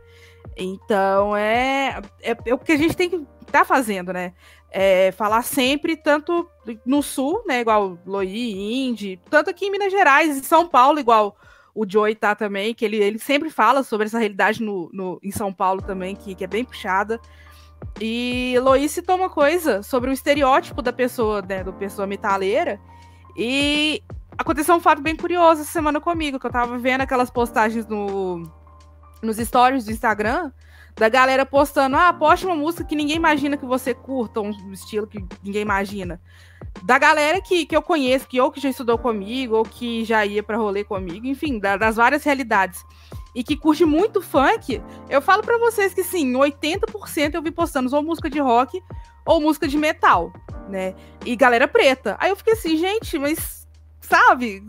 [0.55, 4.33] Então é, é, é o que a gente tem que tá fazendo, né?
[4.71, 6.49] É, falar sempre, tanto
[6.85, 7.61] no sul, né?
[7.61, 11.37] Igual Loi, Indy, tanto aqui em Minas Gerais, em São Paulo, igual
[11.75, 15.31] o Joey tá também, que ele, ele sempre fala sobre essa realidade no, no, em
[15.31, 17.19] São Paulo também, que, que é bem puxada.
[17.99, 22.79] E Lois citou uma coisa sobre o estereótipo da pessoa, né, do pessoa metaleira.
[23.35, 24.03] E
[24.37, 28.51] aconteceu um fato bem curioso essa semana comigo, que eu tava vendo aquelas postagens no,
[29.23, 30.51] nos stories do Instagram
[30.95, 35.07] da galera postando, ah, poste uma música que ninguém imagina que você curta, um estilo
[35.07, 36.21] que ninguém imagina.
[36.83, 40.23] Da galera que, que eu conheço, que ou que já estudou comigo, ou que já
[40.25, 42.83] ia para rolê comigo, enfim, da, das várias realidades
[43.35, 47.93] e que curte muito funk, eu falo para vocês que sim, 80% eu vi postando
[47.95, 48.79] ou música de rock
[49.25, 50.31] ou música de metal,
[50.69, 50.93] né?
[51.25, 52.15] E galera preta.
[52.19, 53.67] Aí eu fiquei assim, gente, mas
[53.99, 54.63] sabe,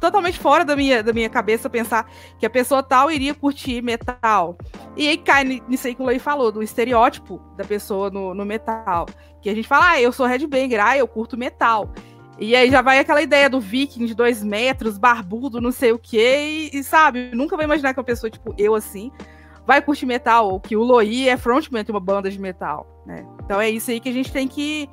[0.00, 4.56] totalmente fora da minha, da minha cabeça pensar que a pessoa tal iria curtir metal.
[4.96, 8.44] E aí cai nisso aí que o Lei falou, do estereótipo da pessoa no, no
[8.44, 9.06] metal.
[9.40, 11.92] Que a gente fala, ah, eu sou headbanger, ah, eu curto metal.
[12.38, 15.98] E aí já vai aquela ideia do viking de dois metros, barbudo, não sei o
[15.98, 19.10] quê, e, e, sabe, nunca vai imaginar que uma pessoa, tipo, eu assim,
[19.66, 23.26] vai curtir metal, ou que o Loi é frontman de uma banda de metal, né?
[23.44, 24.88] Então é isso aí que a gente tem que.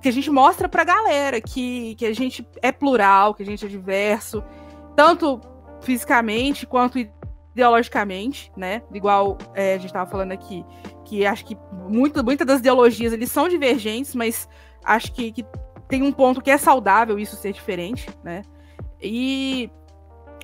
[0.00, 3.64] Que a gente mostra pra galera que, que a gente é plural, que a gente
[3.64, 4.42] é diverso,
[4.96, 5.40] tanto
[5.82, 6.98] fisicamente quanto
[7.52, 8.82] ideologicamente, né?
[8.92, 10.64] Igual é, a gente estava falando aqui,
[11.04, 11.56] que acho que
[11.88, 14.48] muitas muita das ideologias eles são divergentes, mas
[14.84, 15.44] acho que, que
[15.88, 18.42] tem um ponto que é saudável isso ser diferente, né?
[19.00, 19.70] E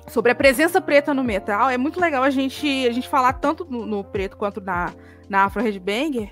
[0.07, 3.65] sobre a presença preta no metal, é muito legal a gente, a gente falar tanto
[3.65, 4.93] no, no preto quanto na,
[5.29, 6.29] na Afro Headbanger.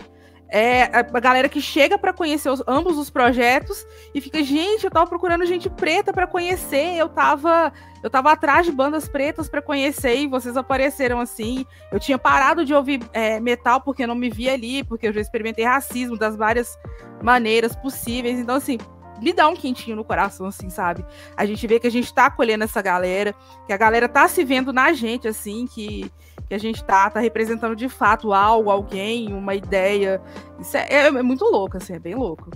[0.55, 4.91] É a, galera que chega para conhecer os, ambos os projetos e fica, gente, eu
[4.91, 9.63] tava procurando gente preta para conhecer, eu tava eu tava atrás de bandas pretas para
[9.63, 11.65] conhecer e vocês apareceram assim.
[11.89, 15.21] Eu tinha parado de ouvir é, metal porque não me via ali, porque eu já
[15.21, 16.77] experimentei racismo das várias
[17.23, 18.37] maneiras possíveis.
[18.37, 18.77] Então, assim,
[19.21, 21.05] me dá um quentinho no coração, assim, sabe?
[21.35, 23.33] A gente vê que a gente tá acolhendo essa galera,
[23.65, 26.11] que a galera tá se vendo na gente, assim, que,
[26.47, 30.21] que a gente tá, tá representando de fato algo, alguém, uma ideia.
[30.59, 32.49] Isso é, é, é muito louco, assim, é bem louco.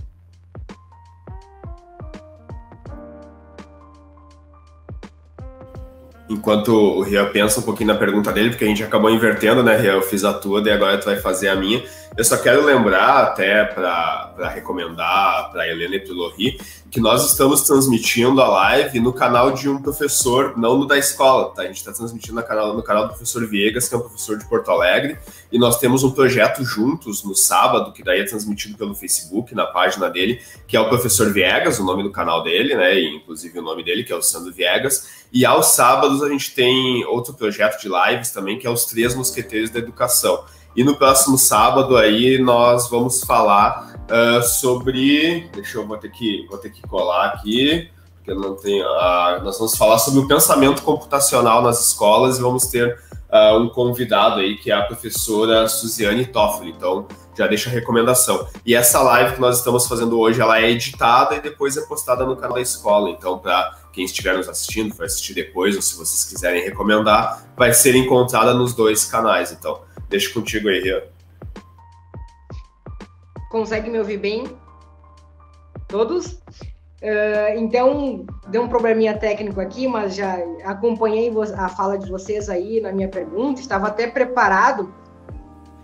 [6.30, 9.78] Enquanto o Rian pensa um pouquinho na pergunta dele, porque a gente acabou invertendo, né,
[9.78, 9.94] Rian?
[9.94, 11.84] Eu fiz a tua, e agora tu vai fazer a minha.
[12.18, 16.60] Eu só quero lembrar, até para recomendar para Helena e para o Lori,
[16.90, 21.54] que nós estamos transmitindo a live no canal de um professor, não no da escola,
[21.54, 21.62] tá?
[21.62, 24.36] A gente está transmitindo no canal, no canal do professor Viegas, que é um professor
[24.38, 25.18] de Porto Alegre,
[25.52, 29.68] e nós temos um projeto juntos no sábado, que daí é transmitido pelo Facebook, na
[29.68, 32.98] página dele, que é o professor Viegas, o nome do canal dele, né?
[32.98, 35.27] E inclusive o nome dele, que é o Sandro Viegas.
[35.32, 39.16] E aos sábados a gente tem outro projeto de lives também, que é os Três
[39.16, 40.44] Mosqueteiros da Educação.
[40.76, 45.50] E no próximo sábado aí nós vamos falar uh, sobre.
[45.54, 48.86] Deixa eu vou ter que vou ter que colar aqui, porque eu não tenho.
[48.86, 52.98] Uh, nós vamos falar sobre o pensamento computacional nas escolas e vamos ter
[53.32, 56.72] uh, um convidado aí que é a professora Suziane Toffoli.
[56.72, 58.48] Então já deixa a recomendação.
[58.66, 62.26] E essa live que nós estamos fazendo hoje, ela é editada e depois é postada
[62.26, 63.12] no canal da escola.
[63.12, 67.74] Então, para quem estiver nos assistindo, vai assistir depois, ou se vocês quiserem recomendar, vai
[67.74, 69.52] ser encontrada nos dois canais.
[69.52, 71.02] Então, Deixa contigo aí, Rian.
[73.50, 74.46] Consegue me ouvir bem?
[75.88, 76.34] Todos?
[77.02, 82.82] Uh, então, deu um probleminha técnico aqui, mas já acompanhei a fala de vocês aí
[82.82, 84.94] na minha pergunta, estava até preparado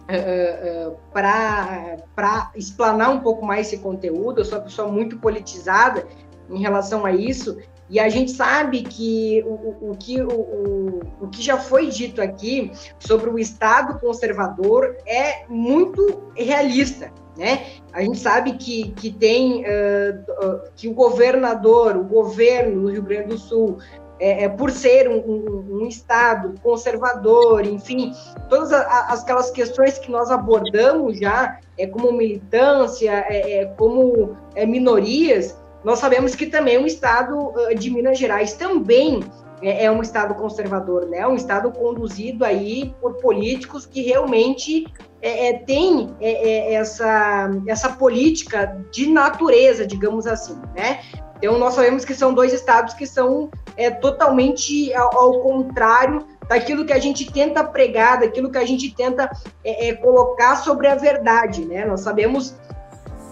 [0.09, 4.39] uh, uh, para explanar um pouco mais esse conteúdo.
[4.39, 6.07] Eu sou uma pessoa muito politizada
[6.49, 7.57] em relação a isso,
[7.89, 12.71] e a gente sabe que o, o, que, o, o que já foi dito aqui
[12.97, 17.11] sobre o Estado conservador é muito realista.
[17.37, 17.65] Né?
[17.91, 23.29] A gente sabe que, que tem uh, que o governador, o governo do Rio Grande
[23.29, 23.79] do Sul,
[24.19, 28.13] é, é por ser um, um, um, estado conservador, enfim,
[28.49, 34.65] todas as, aquelas questões que nós abordamos já, é como militância, é, é como é,
[34.65, 39.21] minorias, nós sabemos que também o estado de Minas Gerais também
[39.63, 41.25] é, é um estado conservador, né?
[41.25, 44.85] Um estado conduzido aí por políticos que realmente
[45.21, 50.99] é, é, tem é, é, essa, essa política de natureza, digamos assim, né?
[51.37, 56.85] Então, nós sabemos que são dois estados que são é, totalmente ao, ao, contrário daquilo
[56.85, 59.29] que a gente tenta pregar, daquilo que a gente tenta
[59.63, 61.85] é, é, colocar sobre a verdade, né?
[61.85, 62.55] Nós sabemos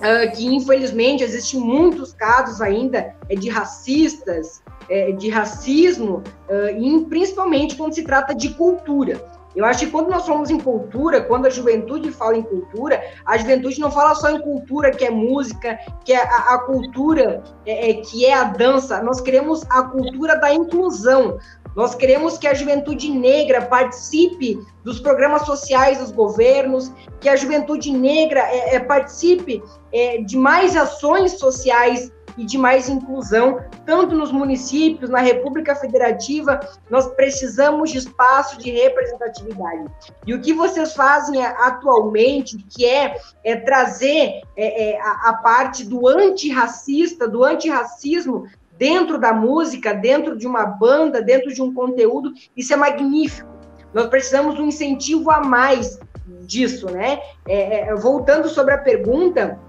[0.02, 7.06] uh, que infelizmente existem muitos casos ainda é, de racistas, é, de racismo, uh, e
[7.06, 9.22] principalmente quando se trata de cultura.
[9.56, 13.38] Eu acho que quando nós falamos em cultura, quando a juventude fala em cultura, a
[13.38, 17.90] juventude não fala só em cultura que é música, que é a, a cultura é,
[17.90, 19.04] é, que é a dança.
[19.04, 21.38] Nós queremos a cultura da inclusão.
[21.76, 27.92] Nós queremos que a juventude negra participe dos programas sociais dos governos, que a juventude
[27.92, 34.32] negra é, é, participe é, de mais ações sociais e de mais inclusão, tanto nos
[34.32, 39.86] municípios, na República Federativa, nós precisamos de espaço de representatividade.
[40.26, 45.84] E o que vocês fazem atualmente, que é, é trazer é, é, a, a parte
[45.84, 48.48] do antirracista, do antirracismo
[48.82, 53.48] dentro da música, dentro de uma banda, dentro de um conteúdo, isso é magnífico.
[53.94, 56.00] Nós precisamos de um incentivo a mais
[56.48, 57.22] disso, né?
[57.48, 59.60] É, é, voltando sobre a pergunta,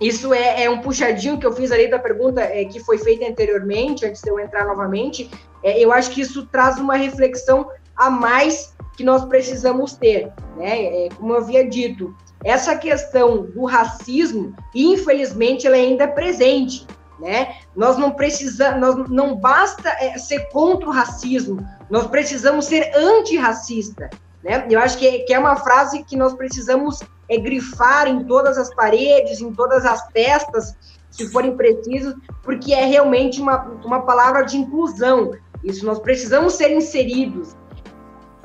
[0.00, 3.28] isso é, é, um puxadinho que eu fiz ali da pergunta é, que foi feita
[3.28, 5.30] anteriormente, antes de eu entrar novamente.
[5.62, 11.04] É, eu acho que isso traz uma reflexão a mais que nós precisamos ter, né?
[11.04, 16.84] É, como eu havia dito, essa questão do racismo, infelizmente, ela ainda é presente
[17.18, 17.56] né?
[17.74, 24.10] Nós não precisamos, não basta é, ser contra o racismo, nós precisamos ser antirracista,
[24.42, 24.66] né?
[24.70, 28.56] Eu acho que é, que é uma frase que nós precisamos é, grifar em todas
[28.56, 30.76] as paredes, em todas as testas,
[31.10, 35.32] se forem precisos, porque é realmente uma, uma palavra de inclusão.
[35.64, 37.56] Isso nós precisamos ser inseridos.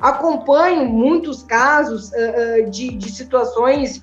[0.00, 4.02] Acompanho muitos casos uh, uh, de, de situações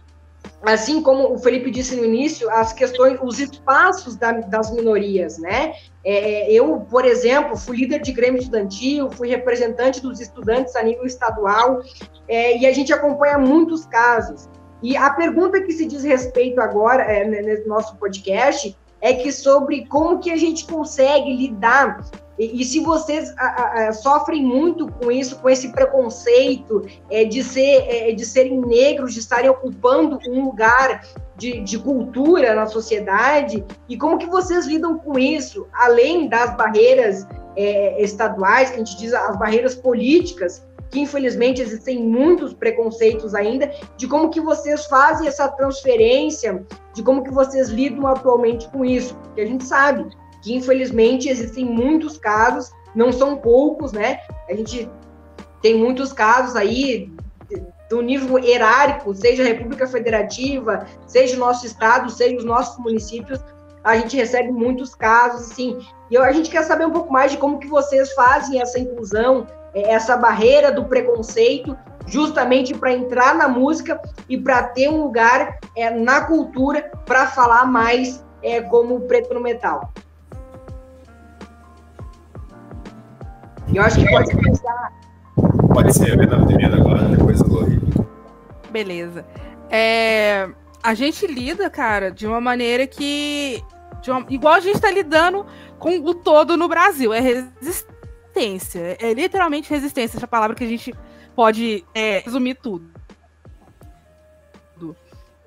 [0.63, 5.74] assim como o Felipe disse no início, as questões, os espaços da, das minorias, né?
[6.04, 11.06] É, eu, por exemplo, fui líder de Grêmio Estudantil, fui representante dos estudantes a nível
[11.06, 11.82] estadual,
[12.28, 14.50] é, e a gente acompanha muitos casos.
[14.84, 19.86] E a pergunta que se diz respeito agora, é, nesse nosso podcast, é que sobre
[19.88, 22.02] como que a gente consegue lidar
[22.41, 27.43] e, e se vocês a, a, sofrem muito com isso, com esse preconceito é, de,
[27.43, 31.05] ser, é, de serem negros, de estarem ocupando um lugar
[31.38, 37.28] de, de, cultura na sociedade, e como que vocês lidam com isso, além das barreiras
[37.55, 43.72] é, estaduais, que a gente diz as barreiras políticas, que infelizmente existem muitos preconceitos ainda,
[43.95, 49.16] de como que vocês fazem essa transferência, de como que vocês lidam atualmente com isso,
[49.16, 50.09] porque a gente sabe
[50.42, 54.20] que infelizmente existem muitos casos não são poucos, né?
[54.50, 54.89] A gente
[55.62, 57.12] tem muitos casos aí
[57.89, 63.39] do nível erárico, seja a República Federativa, seja o nosso estado, seja os nossos municípios,
[63.84, 65.78] a gente recebe muitos casos, assim,
[66.10, 69.48] e a gente quer saber um pouco mais de como que vocês fazem essa inclusão,
[69.74, 71.76] é, essa barreira do preconceito,
[72.06, 77.66] justamente para entrar na música e para ter um lugar é, na cultura para falar
[77.66, 79.92] mais é, como preto no metal.
[83.74, 84.93] Eu acho que pode começar.
[85.74, 87.80] Pode ser, Helena primeiro agora, depois a Lori.
[88.69, 89.26] Beleza.
[89.69, 90.49] É,
[90.84, 93.63] a gente lida, cara, de uma maneira que.
[94.07, 95.45] Uma, igual a gente está lidando
[95.80, 97.13] com o todo no Brasil.
[97.13, 98.97] É resistência.
[98.99, 100.93] É literalmente resistência, essa palavra que a gente
[101.34, 102.91] pode é, resumir tudo.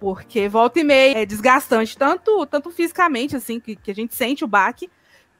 [0.00, 4.44] Porque volta e meia é desgastante, tanto, tanto fisicamente, assim, que, que a gente sente
[4.44, 4.90] o baque,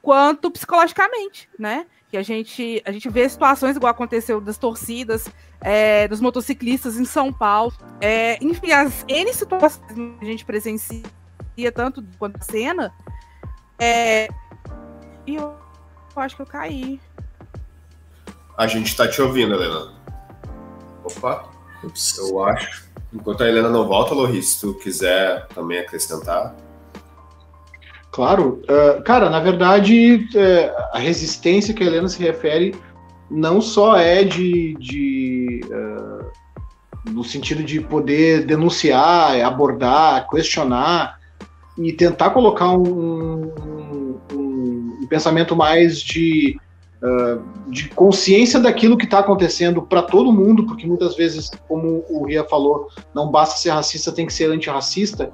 [0.01, 1.87] quanto psicologicamente, né?
[2.15, 5.29] Que a gente, a gente vê situações igual aconteceu das torcidas,
[5.61, 7.73] é, dos motociclistas em São Paulo.
[8.01, 11.03] É, enfim, as N situações que a gente presencia,
[11.75, 12.95] tanto quanto a cena.
[13.81, 14.29] É,
[15.27, 15.57] e eu,
[16.15, 17.01] eu acho que eu caí.
[18.57, 19.93] A gente está te ouvindo, Helena.
[21.03, 21.51] Opa,
[22.19, 22.89] eu acho.
[23.13, 26.55] Enquanto a Helena não volta, Loris, se tu quiser também acrescentar.
[28.15, 28.63] Claro.
[28.63, 32.73] Uh, cara, na verdade, uh, a resistência que a Helena se refere
[33.29, 41.19] não só é de, de uh, no sentido de poder denunciar, abordar, questionar
[41.77, 46.57] e tentar colocar um, um, um pensamento mais de,
[47.67, 52.45] de consciência daquilo que está acontecendo para todo mundo, porque muitas vezes, como o Ria
[52.45, 55.33] falou, não basta ser racista, tem que ser antirracista.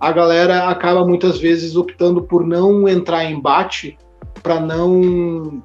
[0.00, 3.98] A galera acaba muitas vezes optando por não entrar em embate
[4.42, 5.62] para não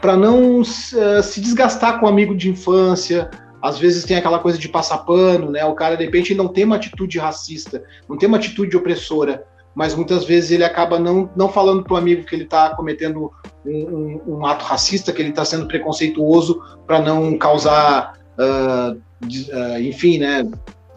[0.00, 3.28] para não uh, se desgastar com um amigo de infância.
[3.60, 5.64] Às vezes tem aquela coisa de passar pano, né?
[5.64, 9.44] O cara de repente não tem uma atitude racista, não tem uma atitude opressora,
[9.74, 13.32] mas muitas vezes ele acaba não, não falando para o amigo que ele está cometendo
[13.66, 19.80] um, um, um, ato racista, que ele está sendo preconceituoso para não causar, uh, uh,
[19.80, 20.48] enfim, né?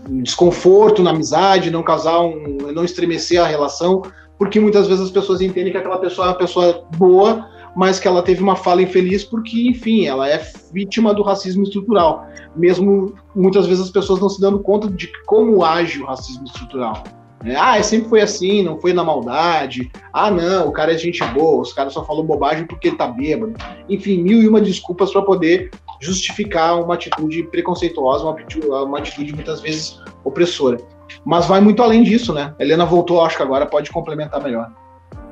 [0.09, 4.01] Desconforto na amizade, não causar um, não estremecer a relação,
[4.37, 8.07] porque muitas vezes as pessoas entendem que aquela pessoa é uma pessoa boa mas que
[8.07, 10.41] ela teve uma fala infeliz porque, enfim, ela é
[10.73, 12.27] vítima do racismo estrutural.
[12.55, 17.03] Mesmo muitas vezes as pessoas não se dando conta de como age o racismo estrutural.
[17.43, 19.91] É, ah, sempre foi assim, não foi na maldade.
[20.13, 23.07] Ah, não, o cara é gente boa, os caras só falou bobagem porque ele tá
[23.07, 23.53] bêbado.
[23.89, 25.71] Enfim, mil e uma desculpas para poder
[26.01, 30.77] justificar uma atitude preconceituosa, uma atitude, uma atitude muitas vezes opressora.
[31.23, 32.53] Mas vai muito além disso, né?
[32.59, 34.71] Helena voltou, acho que agora pode complementar melhor.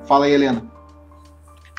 [0.05, 0.63] Fala aí, Helena.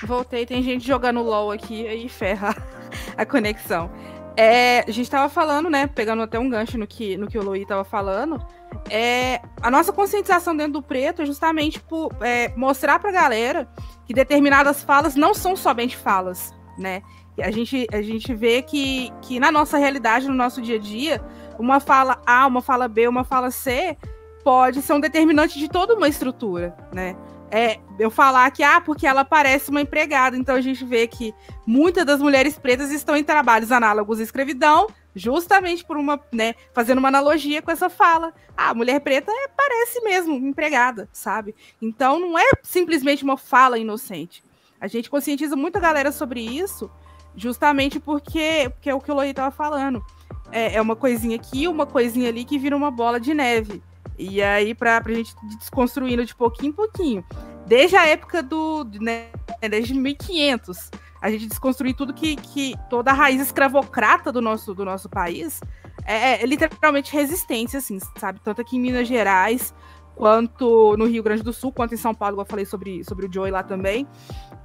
[0.04, 2.56] Voltei, tem gente jogando LOL aqui, aí ferra
[3.16, 3.90] a conexão.
[4.36, 7.42] É, a gente tava falando, né, pegando até um gancho no que, no que o
[7.42, 8.42] Luí tava falando,
[8.88, 13.68] é, a nossa conscientização dentro do preto é justamente por é, mostrar pra galera
[14.06, 17.02] que determinadas falas não são somente falas, né?
[17.38, 21.22] A gente, a gente vê que, que na nossa realidade, no nosso dia a dia,
[21.58, 23.96] uma fala A, uma fala B, uma fala C
[24.44, 27.16] pode ser um determinante de toda uma estrutura, né?
[27.50, 30.36] é, eu falar que, ah, porque ela parece uma empregada.
[30.36, 31.34] Então a gente vê que
[31.66, 36.98] muitas das mulheres pretas estão em trabalhos análogos à escravidão, justamente por uma, né, fazendo
[36.98, 38.32] uma analogia com essa fala.
[38.56, 41.54] Ah, mulher preta é, parece mesmo empregada, sabe?
[41.82, 44.44] Então não é simplesmente uma fala inocente.
[44.80, 46.90] A gente conscientiza muita galera sobre isso,
[47.36, 50.04] justamente porque, porque é o que o Loi estava falando.
[50.52, 53.82] É, é uma coisinha aqui, uma coisinha ali que vira uma bola de neve.
[54.18, 57.24] E aí, pra, pra gente desconstruindo de pouquinho em pouquinho.
[57.66, 58.84] Desde a época do.
[59.00, 59.28] Né,
[59.68, 60.90] desde 1500,
[61.22, 62.74] a gente desconstruir tudo que, que.
[62.90, 65.60] toda a raiz escravocrata do nosso, do nosso país
[66.04, 68.40] é, é literalmente resistência, assim, sabe?
[68.42, 69.74] Tanto aqui em Minas Gerais,
[70.16, 73.32] quanto no Rio Grande do Sul, quanto em São Paulo, eu falei sobre, sobre o
[73.32, 74.06] Joey lá também.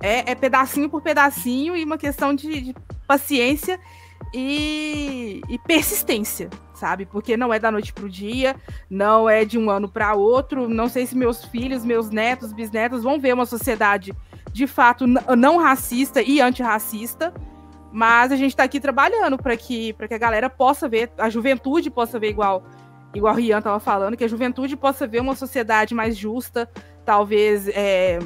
[0.01, 2.75] É, é pedacinho por pedacinho e uma questão de, de
[3.07, 3.79] paciência
[4.33, 7.05] e, e, persistência, sabe?
[7.05, 8.55] Porque não é da noite para o dia,
[8.89, 10.67] não é de um ano para outro.
[10.67, 14.13] Não sei se meus filhos, meus netos, bisnetos vão ver uma sociedade
[14.51, 17.33] de fato não racista e antirracista.
[17.91, 21.89] Mas a gente está aqui trabalhando para que, que a galera possa ver, a juventude
[21.89, 22.65] possa ver igual,
[23.13, 26.69] igual o Rian estava falando, que a juventude possa ver uma sociedade mais justa,
[27.05, 28.19] talvez é,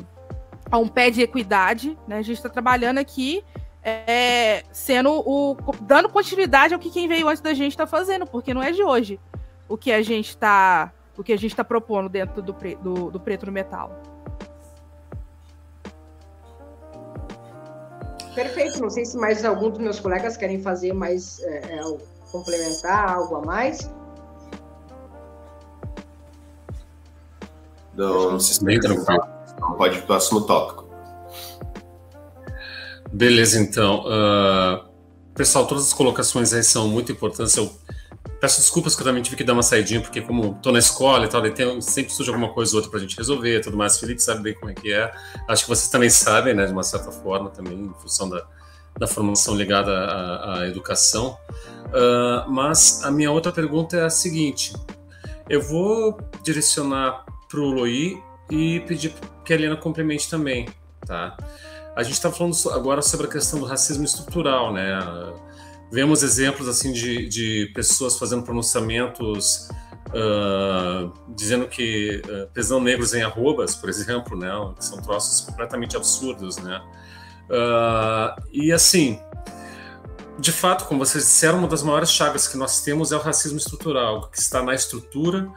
[0.71, 1.97] a um pé de equidade.
[2.07, 2.17] Né?
[2.17, 3.43] A gente está trabalhando aqui
[3.83, 5.57] é, sendo o.
[5.81, 8.83] dando continuidade ao que quem veio antes da gente está fazendo, porque não é de
[8.83, 9.19] hoje
[9.67, 10.91] o que a gente está.
[11.17, 14.01] O que a gente está propondo dentro do, pre, do, do preto no metal.
[18.33, 18.81] Perfeito.
[18.81, 21.97] Não sei se mais algum dos meus colegas querem fazer mais, é, é,
[22.31, 23.91] complementar algo a mais.
[27.93, 29.38] Não, não se bem tranquilo.
[29.59, 30.87] Então, pode ir para o próximo tópico.
[33.11, 34.05] Beleza, então.
[34.05, 34.89] Uh,
[35.35, 37.55] pessoal, todas as colocações aí são muito importantes.
[37.57, 37.69] Eu
[38.39, 41.25] peço desculpas que eu também tive que dar uma saidinha, porque como estou na escola
[41.25, 43.99] e tal, tem, sempre surge alguma coisa ou outra para a gente resolver tudo mais.
[43.99, 45.11] Felipe sabe bem como é que é.
[45.47, 48.45] Acho que vocês também sabem, né, de uma certa forma, também, em função da,
[48.97, 51.37] da formação ligada à, à educação.
[51.87, 54.71] Uh, mas a minha outra pergunta é a seguinte:
[55.49, 59.13] eu vou direcionar para o Loi e pedir
[59.49, 60.69] que a Helena complemente também,
[61.07, 61.35] tá?
[61.95, 64.99] A gente está falando agora sobre a questão do racismo estrutural, né?
[65.91, 69.67] Vemos exemplos assim de, de pessoas fazendo pronunciamentos
[70.09, 74.51] uh, dizendo que uh, pesão negros em arrobas, por exemplo, né?
[74.79, 76.79] São troços completamente absurdos, né?
[77.49, 79.19] Uh, e assim,
[80.37, 83.57] de fato, como vocês disseram, uma das maiores chagas que nós temos é o racismo
[83.57, 85.51] estrutural, que está na estrutura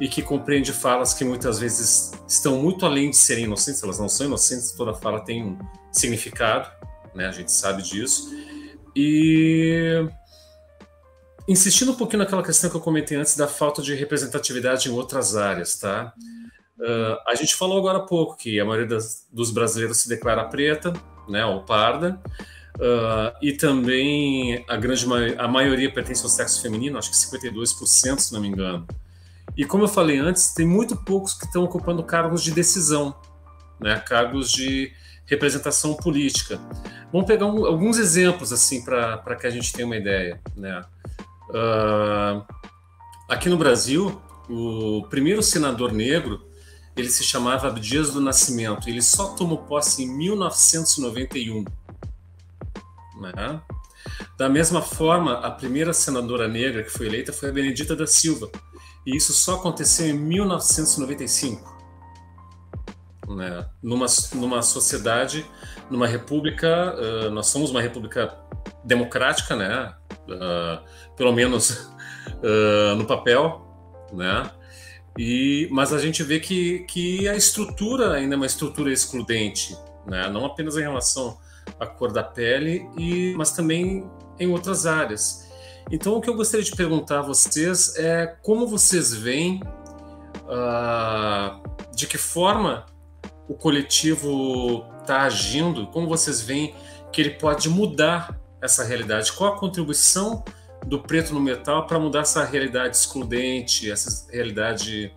[0.00, 4.08] e que compreende falas que muitas vezes estão muito além de serem inocentes, elas não
[4.08, 5.58] são inocentes, toda fala tem um
[5.90, 6.70] significado,
[7.14, 7.26] né?
[7.26, 8.32] A gente sabe disso.
[8.94, 10.06] E
[11.48, 15.34] insistindo um pouquinho naquela questão que eu comentei antes da falta de representatividade em outras
[15.34, 16.12] áreas, tá?
[16.78, 20.44] Uh, a gente falou agora há pouco que a maioria das, dos brasileiros se declara
[20.44, 20.92] preta,
[21.28, 22.20] né, ou parda,
[22.76, 25.04] uh, e também a grande
[25.36, 28.86] a maioria pertence ao sexo feminino, acho que 52%, se não me engano.
[29.58, 33.12] E como eu falei antes, tem muito poucos que estão ocupando cargos de decisão,
[33.80, 34.92] né, cargos de
[35.26, 36.60] representação política.
[37.12, 40.40] Vamos pegar um, alguns exemplos assim para que a gente tenha uma ideia.
[40.56, 40.80] Né?
[41.50, 42.44] Uh,
[43.28, 46.46] aqui no Brasil, o primeiro senador negro
[46.96, 48.88] ele se chamava Abdias do Nascimento.
[48.88, 51.64] Ele só tomou posse em 1991.
[53.20, 53.60] Né?
[54.36, 58.48] Da mesma forma, a primeira senadora negra que foi eleita foi a Benedita da Silva.
[59.08, 61.78] E isso só aconteceu em 1995.
[63.26, 63.66] Né?
[63.82, 64.04] Numa,
[64.34, 65.46] numa sociedade,
[65.90, 68.38] numa república, uh, nós somos uma república
[68.84, 69.94] democrática, né?
[70.28, 70.84] Uh,
[71.16, 73.66] pelo menos uh, no papel,
[74.12, 74.50] né?
[75.18, 79.74] E, mas a gente vê que, que a estrutura ainda é uma estrutura excludente,
[80.06, 80.28] né?
[80.28, 81.38] não apenas em relação
[81.80, 85.47] à cor da pele, e, mas também em outras áreas.
[85.90, 89.62] Então, o que eu gostaria de perguntar a vocês é como vocês veem,
[90.44, 91.60] uh,
[91.94, 92.84] de que forma
[93.48, 96.74] o coletivo está agindo, como vocês veem
[97.10, 99.32] que ele pode mudar essa realidade?
[99.32, 100.44] Qual a contribuição
[100.86, 105.12] do preto no metal para mudar essa realidade excludente, essa realidade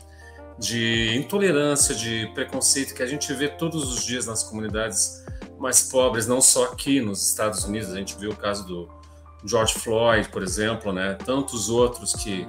[0.58, 5.24] de intolerância, de preconceito que a gente vê todos os dias nas comunidades
[5.60, 9.01] mais pobres, não só aqui nos Estados Unidos, a gente viu o caso do
[9.46, 11.16] George Floyd, por exemplo, né?
[11.26, 12.48] Tantos outros que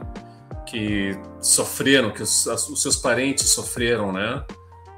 [0.64, 4.44] que sofreram, que os, os seus parentes sofreram, né?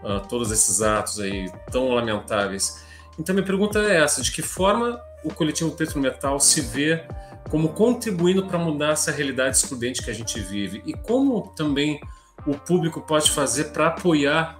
[0.02, 2.84] Uh, todos esses atos aí tão lamentáveis.
[3.18, 7.04] Então minha pergunta é essa: de que forma o coletivo Preto no Metal se vê
[7.50, 12.00] como contribuindo para mudar essa realidade excludente que a gente vive e como também
[12.46, 14.58] o público pode fazer para apoiar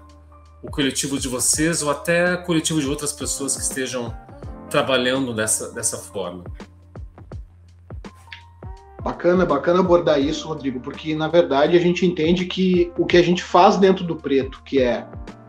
[0.63, 4.17] o coletivo de vocês ou até coletivo de outras pessoas que estejam
[4.71, 6.45] trabalhando dessa, dessa forma?
[9.05, 13.23] Bacana, bacana abordar isso, Rodrigo, porque na verdade a gente entende que o que a
[13.23, 15.07] gente faz dentro do preto, que é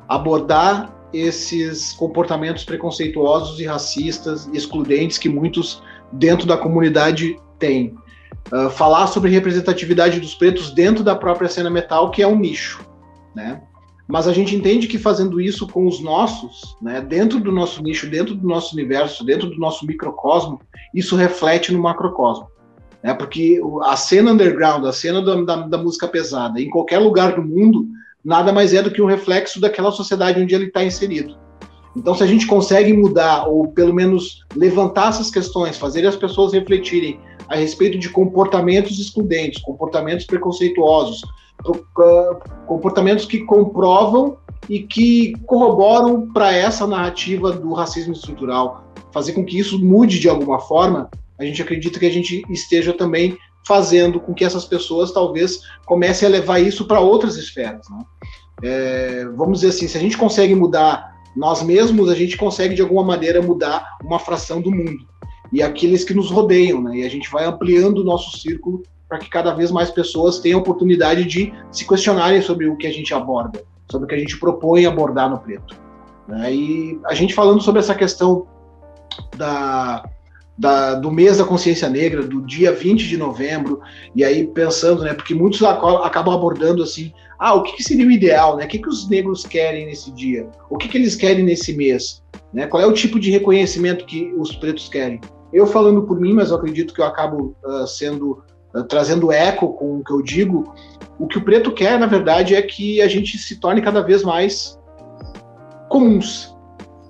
[0.09, 5.81] abordar esses comportamentos preconceituosos e racistas, excludentes que muitos
[6.11, 7.95] dentro da comunidade têm.
[8.51, 12.85] Uh, falar sobre representatividade dos pretos dentro da própria cena metal, que é um nicho,
[13.33, 13.61] né?
[14.05, 18.07] Mas a gente entende que fazendo isso com os nossos, né, dentro do nosso nicho,
[18.07, 20.61] dentro do nosso universo, dentro do nosso microcosmo,
[20.93, 22.47] isso reflete no macrocosmo
[23.05, 23.13] né?
[23.13, 27.43] Porque a cena underground, a cena da, da, da, música pesada, em qualquer lugar do
[27.43, 27.85] mundo,
[28.23, 31.37] nada mais é do que um reflexo daquela sociedade onde ele está inserido.
[31.95, 36.51] Então, se a gente consegue mudar, ou pelo menos levantar essas questões, fazer as pessoas
[36.51, 41.21] refletirem a respeito de comportamentos excludentes, comportamentos preconceituosos,
[42.65, 44.37] comportamentos que comprovam
[44.67, 48.83] e que corroboram para essa narrativa do racismo estrutural,
[49.13, 51.07] fazer com que isso mude de alguma forma,
[51.37, 56.27] a gente acredita que a gente esteja também fazendo com que essas pessoas talvez comecem
[56.27, 57.87] a levar isso para outras esferas.
[57.89, 58.05] Né?
[58.63, 62.81] É, vamos dizer assim, se a gente consegue mudar nós mesmos, a gente consegue de
[62.81, 65.05] alguma maneira mudar uma fração do mundo
[65.51, 66.97] e aqueles que nos rodeiam, né?
[66.97, 70.59] E a gente vai ampliando o nosso círculo para que cada vez mais pessoas tenham
[70.59, 74.37] oportunidade de se questionarem sobre o que a gente aborda, sobre o que a gente
[74.39, 75.75] propõe abordar no preto.
[76.27, 76.53] Né?
[76.53, 78.47] E a gente falando sobre essa questão
[79.37, 80.03] da,
[80.57, 83.81] da, do mês da consciência negra, do dia 20 de novembro,
[84.15, 88.55] e aí pensando, né, porque muitos acabam abordando assim, ah, o que, seria o ideal,
[88.55, 91.75] né, o que, que os negros querem nesse dia, o que, que eles querem nesse
[91.75, 95.19] mês, né, qual é o tipo de reconhecimento que os pretos querem.
[95.51, 98.43] Eu falando por mim, mas eu acredito que eu acabo uh, sendo,
[98.73, 100.73] uh, trazendo eco com o que eu digo,
[101.19, 104.23] o que o preto quer, na verdade, é que a gente se torne cada vez
[104.23, 104.77] mais
[105.89, 106.54] comuns,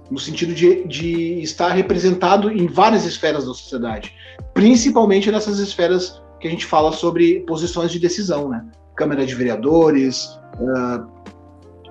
[0.09, 4.13] no sentido de, de estar representado em várias esferas da sociedade,
[4.53, 8.65] principalmente nessas esferas que a gente fala sobre posições de decisão, né?
[8.95, 11.05] Câmara de Vereadores, uh,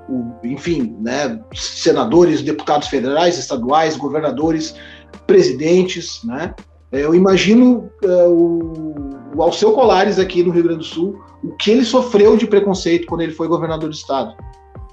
[0.09, 4.75] o, enfim, né, senadores, deputados federais, estaduais, governadores,
[5.27, 6.55] presidentes, né?
[6.93, 11.71] Eu imagino uh, o, o Alceu Colares aqui no Rio Grande do Sul, o que
[11.71, 14.35] ele sofreu de preconceito quando ele foi governador do estado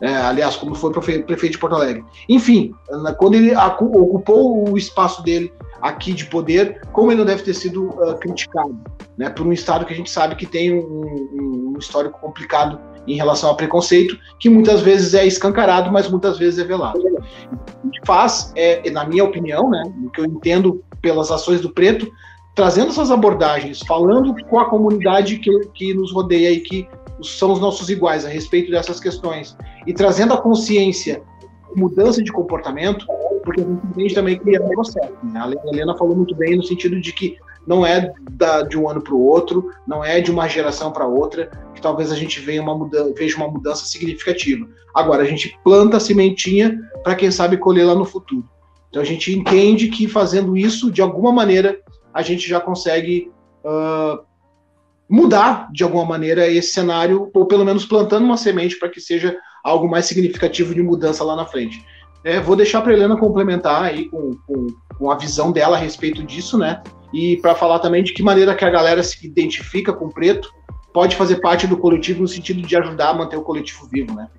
[0.02, 2.04] é, aliás, como foi prefeito de Porto Alegre.
[2.28, 2.74] Enfim,
[3.20, 7.90] quando ele ocupou o espaço dele aqui de poder, como ele não deve ter sido
[7.90, 8.78] uh, criticado,
[9.18, 13.16] né, por um Estado que a gente sabe que tem um, um, histórico complicado em
[13.16, 17.00] relação ao preconceito, que muitas vezes é escancarado, mas muitas vezes é velado.
[17.84, 21.62] O que a faz, é, na minha opinião, né, o que eu entendo pelas ações
[21.62, 22.12] do Preto,
[22.56, 26.88] trazendo essas abordagens, falando com a comunidade que, que nos rodeia e que
[27.24, 29.56] são os nossos iguais a respeito dessas questões
[29.86, 31.22] e trazendo a consciência
[31.76, 33.06] mudança de comportamento,
[33.44, 35.14] porque a gente entende também que é um processo.
[35.24, 35.40] Né?
[35.40, 39.02] A Helena falou muito bem no sentido de que não é da, de um ano
[39.02, 42.62] para o outro, não é de uma geração para outra, que talvez a gente veja
[42.62, 44.68] uma, mudança, veja uma mudança significativa.
[44.94, 48.48] Agora, a gente planta a sementinha para quem sabe colher lá no futuro.
[48.90, 51.80] Então a gente entende que fazendo isso, de alguma maneira,
[52.14, 53.32] a gente já consegue
[53.64, 54.22] uh,
[55.12, 59.38] mudar de alguma maneira esse cenário, ou pelo menos plantando uma semente para que seja
[59.62, 61.86] algo mais significativo de mudança lá na frente.
[62.24, 66.24] É, vou deixar para Helena complementar aí com, com, com, a visão dela a respeito
[66.24, 66.82] disso, né?
[67.14, 70.50] E para falar também de que maneira que a galera se identifica com o preto
[70.94, 74.30] pode fazer parte do coletivo no sentido de ajudar a manter o coletivo vivo, né?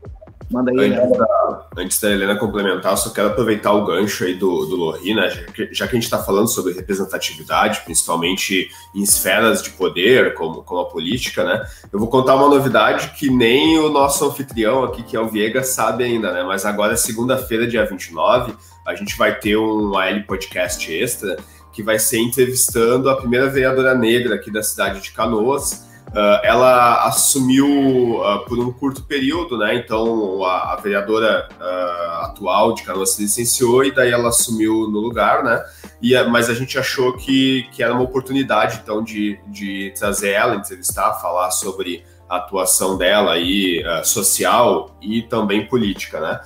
[0.52, 4.66] Manda aí, antes, da, antes da Helena complementar, só quero aproveitar o gancho aí do,
[4.66, 5.30] do Lori, né?
[5.30, 10.34] Já que, já que a gente está falando sobre representatividade, principalmente em esferas de poder,
[10.34, 11.66] como, como a política, né?
[11.90, 15.64] Eu vou contar uma novidade que nem o nosso anfitrião aqui, que é o Viega,
[15.64, 16.42] sabe ainda, né?
[16.42, 18.54] Mas agora, segunda-feira, dia 29,
[18.86, 21.36] a gente vai ter um AL Podcast Extra
[21.72, 27.06] que vai ser entrevistando a primeira vereadora negra aqui da cidade de Canoas, Uh, ela
[27.06, 29.74] assumiu uh, por um curto período, né?
[29.76, 35.00] Então a, a vereadora uh, atual de Canoas se licenciou e daí ela assumiu no
[35.00, 35.64] lugar, né?
[36.02, 40.54] E, mas a gente achou que, que era uma oportunidade então de, de trazer ela,
[40.54, 46.40] entrevistar, falar sobre a atuação dela aí social e também política, né?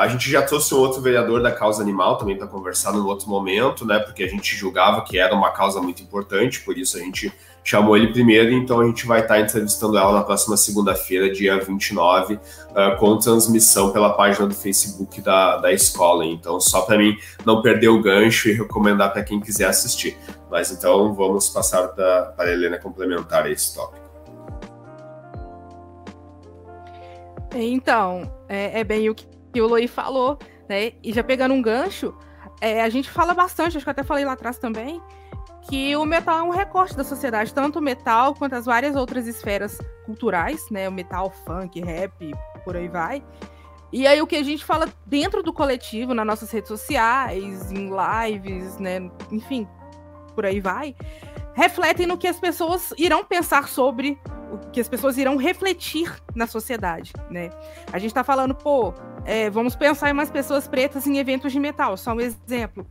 [0.00, 3.28] a gente já trouxe um outro vereador da causa animal também para conversar num outro
[3.28, 3.98] momento, né?
[3.98, 7.30] Porque a gente julgava que era uma causa muito importante, por isso a gente
[7.66, 12.34] chamou ele primeiro, então a gente vai estar entrevistando ela na próxima segunda-feira, dia 29,
[12.34, 12.40] uh,
[12.76, 16.24] ah, com transmissão pela página do Facebook da, da escola.
[16.24, 20.16] Então, só para mim não perder o gancho e recomendar para quem quiser assistir.
[20.48, 24.06] Mas então vamos passar para a Helena complementar esse tópico.
[27.52, 29.26] Então, é, é bem o que,
[29.60, 30.38] o Loi falou,
[30.68, 30.92] né?
[31.02, 32.14] E já pegando um gancho,
[32.60, 35.02] é, a gente fala bastante, acho que até falei lá atrás também,
[35.68, 39.26] que o metal é um recorte da sociedade, tanto o metal quanto as várias outras
[39.26, 40.88] esferas culturais, né?
[40.88, 42.32] O metal, funk, rap,
[42.64, 43.22] por aí vai.
[43.92, 47.90] E aí o que a gente fala dentro do coletivo, nas nossas redes sociais, em
[47.90, 49.10] lives, né?
[49.30, 49.66] Enfim,
[50.34, 50.94] por aí vai,
[51.54, 54.18] refletem no que as pessoas irão pensar sobre
[54.52, 57.50] o que as pessoas irão refletir na sociedade, né?
[57.92, 58.92] A gente tá falando, pô,
[59.24, 62.86] é, vamos pensar em mais pessoas pretas em eventos de metal, só um exemplo.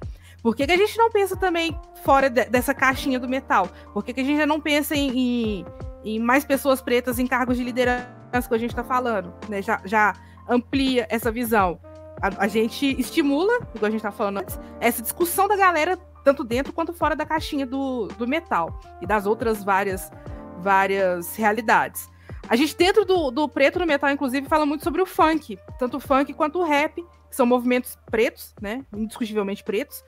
[0.45, 3.67] Por que, que a gente não pensa também fora de, dessa caixinha do metal?
[3.91, 5.65] Por que, que a gente não pensa em, em,
[6.03, 9.33] em, mais pessoas pretas em cargos de liderança que a gente está falando?
[9.49, 9.59] Né?
[9.63, 10.13] Já, já
[10.47, 11.79] amplia essa visão.
[12.21, 16.43] A, a gente estimula, igual a gente está falando antes, essa discussão da galera, tanto
[16.43, 20.11] dentro quanto fora da caixinha do, do metal e das outras várias,
[20.59, 22.07] várias realidades.
[22.47, 25.97] A gente, dentro do, do preto no metal, inclusive, fala muito sobre o funk, tanto
[25.97, 27.03] o funk quanto o rap,
[27.35, 28.85] que são movimentos pretos, né?
[28.95, 30.03] Indiscutivelmente pretos.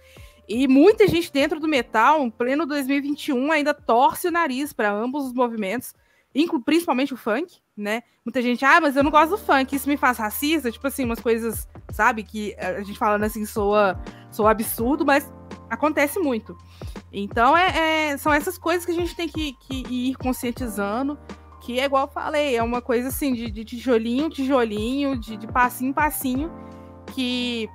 [0.48, 5.34] E muita gente dentro do metal, pleno 2021, ainda torce o nariz para ambos os
[5.34, 5.94] movimentos,
[6.64, 8.04] principalmente o funk, né?
[8.24, 11.04] Muita gente, ah, mas eu não gosto do funk, isso me faz racista, tipo assim,
[11.04, 14.00] umas coisas, sabe, que a gente falando assim soa,
[14.32, 15.32] soa absurdo, mas
[15.70, 16.58] acontece muito.
[17.12, 21.18] Então, é, é, são essas coisas que a gente tem que, que, ir conscientizando,
[21.62, 25.48] que é igual eu falei, é uma coisa assim, de, de tijolinho, tijolinho, de, de
[25.48, 26.52] passinho, passinho,
[27.14, 27.70] que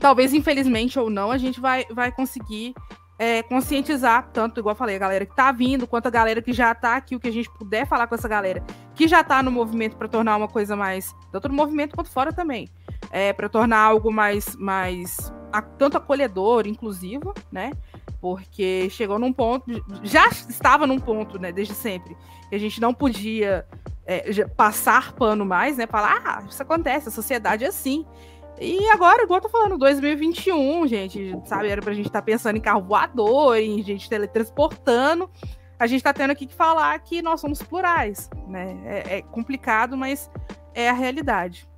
[0.00, 2.74] talvez infelizmente ou não, a gente vai, vai conseguir
[3.18, 6.52] é, conscientizar, tanto, igual eu falei, a galera que tá vindo, quanto a galera que
[6.52, 8.62] já tá aqui, o que a gente puder falar com essa galera
[8.94, 12.32] que já tá no movimento para tornar uma coisa mais, tanto no movimento quanto fora
[12.32, 12.68] também,
[13.10, 17.72] é, para tornar algo mais, mais a, tanto acolhedor, inclusivo, né?
[18.20, 19.64] Porque chegou num ponto,
[20.02, 22.16] já estava num ponto, né, desde sempre,
[22.48, 23.66] que a gente não podia
[24.06, 25.86] é, passar pano mais, né?
[25.86, 28.04] Falar, ah, isso acontece, a sociedade é assim.
[28.58, 31.68] E agora, igual eu tô falando, 2021, gente, sabe?
[31.68, 35.30] Era pra gente estar tá pensando em carro voador, em gente teletransportando.
[35.78, 38.78] A gente tá tendo aqui que falar que nós somos plurais, né?
[38.84, 40.30] É, é complicado, mas
[40.74, 41.68] é a realidade.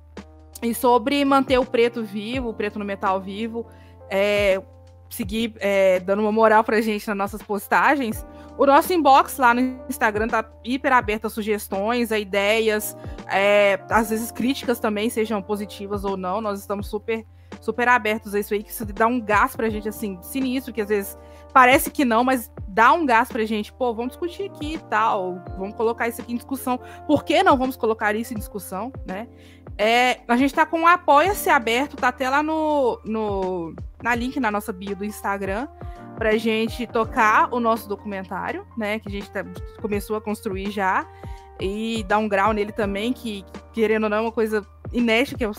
[0.61, 3.65] E sobre manter o preto vivo, o preto no metal vivo,
[4.09, 4.61] é,
[5.09, 8.25] seguir é, dando uma moral pra gente nas nossas postagens,
[8.59, 12.95] o nosso inbox lá no Instagram tá hiper aberto a sugestões, a ideias,
[13.25, 16.41] é, às vezes críticas também, sejam positivas ou não.
[16.41, 17.25] Nós estamos super,
[17.61, 20.81] super abertos a isso aí, que isso dá um gás pra gente, assim, sinistro, que
[20.81, 21.17] às vezes
[21.53, 23.71] parece que não, mas dá um gás pra gente.
[23.71, 26.77] Pô, vamos discutir aqui e tal, vamos colocar isso aqui em discussão.
[27.07, 29.29] Por que não vamos colocar isso em discussão, né?
[29.77, 34.37] É, a gente tá com o Apoia-se aberto, tá até lá no, no, na link
[34.37, 35.65] na nossa bio do Instagram
[36.15, 38.99] pra gente tocar o nosso documentário, né?
[38.99, 39.45] Que a gente tá,
[39.81, 41.05] começou a construir já.
[41.59, 43.43] E dar um grau nele também, que,
[43.73, 45.51] querendo ou não, é uma coisa inédita, que é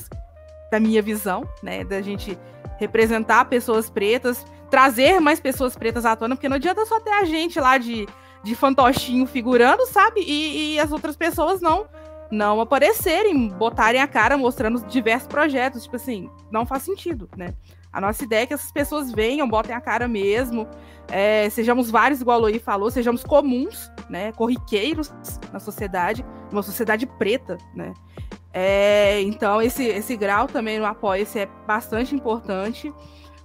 [0.70, 1.84] da minha visão, né?
[1.84, 2.38] Da gente
[2.78, 7.24] representar pessoas pretas, trazer mais pessoas pretas à tona, porque não adianta só ter a
[7.24, 8.08] gente lá de,
[8.42, 10.20] de fantochinho figurando, sabe?
[10.26, 11.86] E, e as outras pessoas não
[12.30, 15.82] não aparecerem, botarem a cara mostrando diversos projetos.
[15.82, 17.52] Tipo assim, não faz sentido, né?
[17.92, 20.68] A nossa ideia é que essas pessoas venham, botem a cara mesmo,
[21.08, 25.12] é, sejamos vários, igual a Loí falou, sejamos comuns, né, corriqueiros
[25.52, 27.92] na sociedade, uma sociedade preta, né.
[28.52, 32.92] É, então, esse, esse grau também no apoia-se é bastante importante.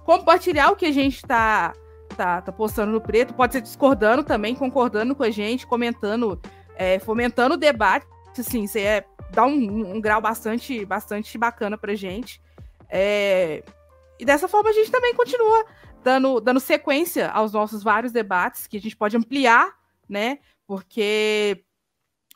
[0.04, 1.72] Compartilhar o que a gente está
[2.16, 6.40] tá, tá postando no preto, pode ser discordando também, concordando com a gente, comentando,
[6.76, 8.06] é, fomentando o debate,
[8.38, 12.40] assim, você é, dá um, um, grau bastante, bastante bacana pra gente.
[12.88, 13.62] É,
[14.18, 15.66] e dessa forma a gente também continua
[16.02, 19.74] dando, dando sequência aos nossos vários debates que a gente pode ampliar,
[20.08, 20.38] né?
[20.66, 21.64] Porque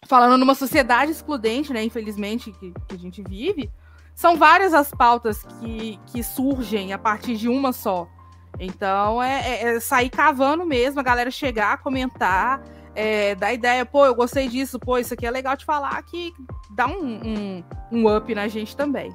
[0.06, 1.82] falando numa sociedade excludente, né?
[1.82, 3.70] Infelizmente, que, que a gente vive,
[4.14, 8.08] são várias as pautas que, que surgem a partir de uma só.
[8.58, 12.62] Então é, é, é sair cavando mesmo, a galera chegar, comentar,
[12.94, 16.32] é, dar ideia, pô, eu gostei disso, pô, isso aqui é legal de falar, que
[16.74, 19.14] dá um, um, um up na gente também.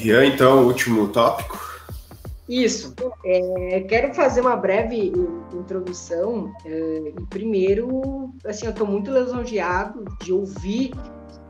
[0.00, 1.60] Rian, então, último tópico.
[2.48, 2.94] Isso.
[3.22, 5.12] É, quero fazer uma breve
[5.52, 6.50] introdução.
[6.64, 10.92] É, primeiro, assim, eu estou muito lisonjeado de ouvir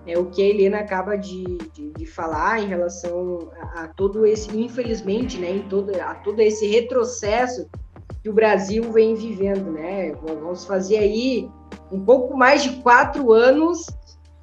[0.05, 4.27] é, o que a Helena acaba de, de, de falar em relação a, a, todo
[4.27, 7.69] esse, infelizmente, né, em todo, a todo esse retrocesso
[8.21, 10.13] que o Brasil vem vivendo, né?
[10.23, 11.49] Vamos fazer aí
[11.91, 13.87] um pouco mais de quatro anos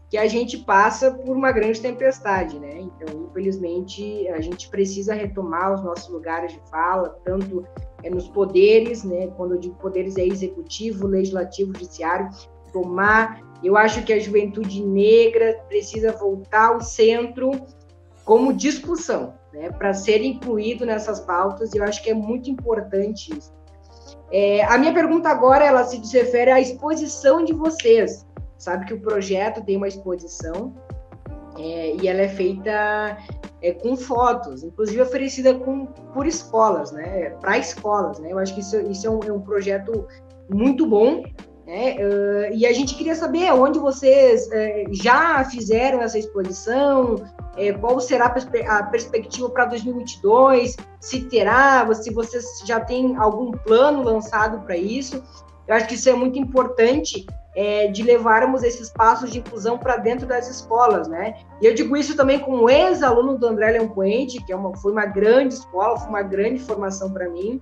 [0.10, 2.80] que a gente passa por uma grande tempestade, né?
[2.80, 7.66] Então, infelizmente, a gente precisa retomar os nossos lugares de fala, tanto
[8.04, 9.28] é, nos poderes, né?
[9.36, 12.30] Quando eu digo poderes é executivo, legislativo, judiciário,
[12.72, 13.42] tomar.
[13.62, 17.52] Eu acho que a juventude negra precisa voltar ao centro
[18.24, 19.70] como discussão, né?
[19.72, 21.74] Para ser incluído nessas pautas.
[21.74, 23.52] Eu acho que é muito importante isso.
[24.32, 28.27] É, a minha pergunta agora ela se refere à exposição de vocês
[28.68, 30.74] sabe que o projeto tem uma exposição
[31.58, 33.18] é, e ela é feita
[33.62, 38.60] é, com fotos, inclusive oferecida com, por escolas, né, para escolas, né, eu acho que
[38.60, 40.06] isso, isso é, um, é um projeto
[40.54, 41.24] muito bom,
[41.66, 47.80] né, uh, e a gente queria saber onde vocês uh, já fizeram essa exposição, uh,
[47.80, 54.60] qual será a perspectiva para 2022, se terá, se vocês já têm algum plano lançado
[54.66, 55.24] para isso,
[55.68, 57.26] eu acho que isso é muito importante
[57.58, 61.34] é, de levarmos esses passos de inclusão para dentro das escolas, né?
[61.60, 64.92] E eu digo isso também como ex-aluno do André Leão Puente, que é uma, foi
[64.92, 67.60] uma grande escola, foi uma grande formação para mim,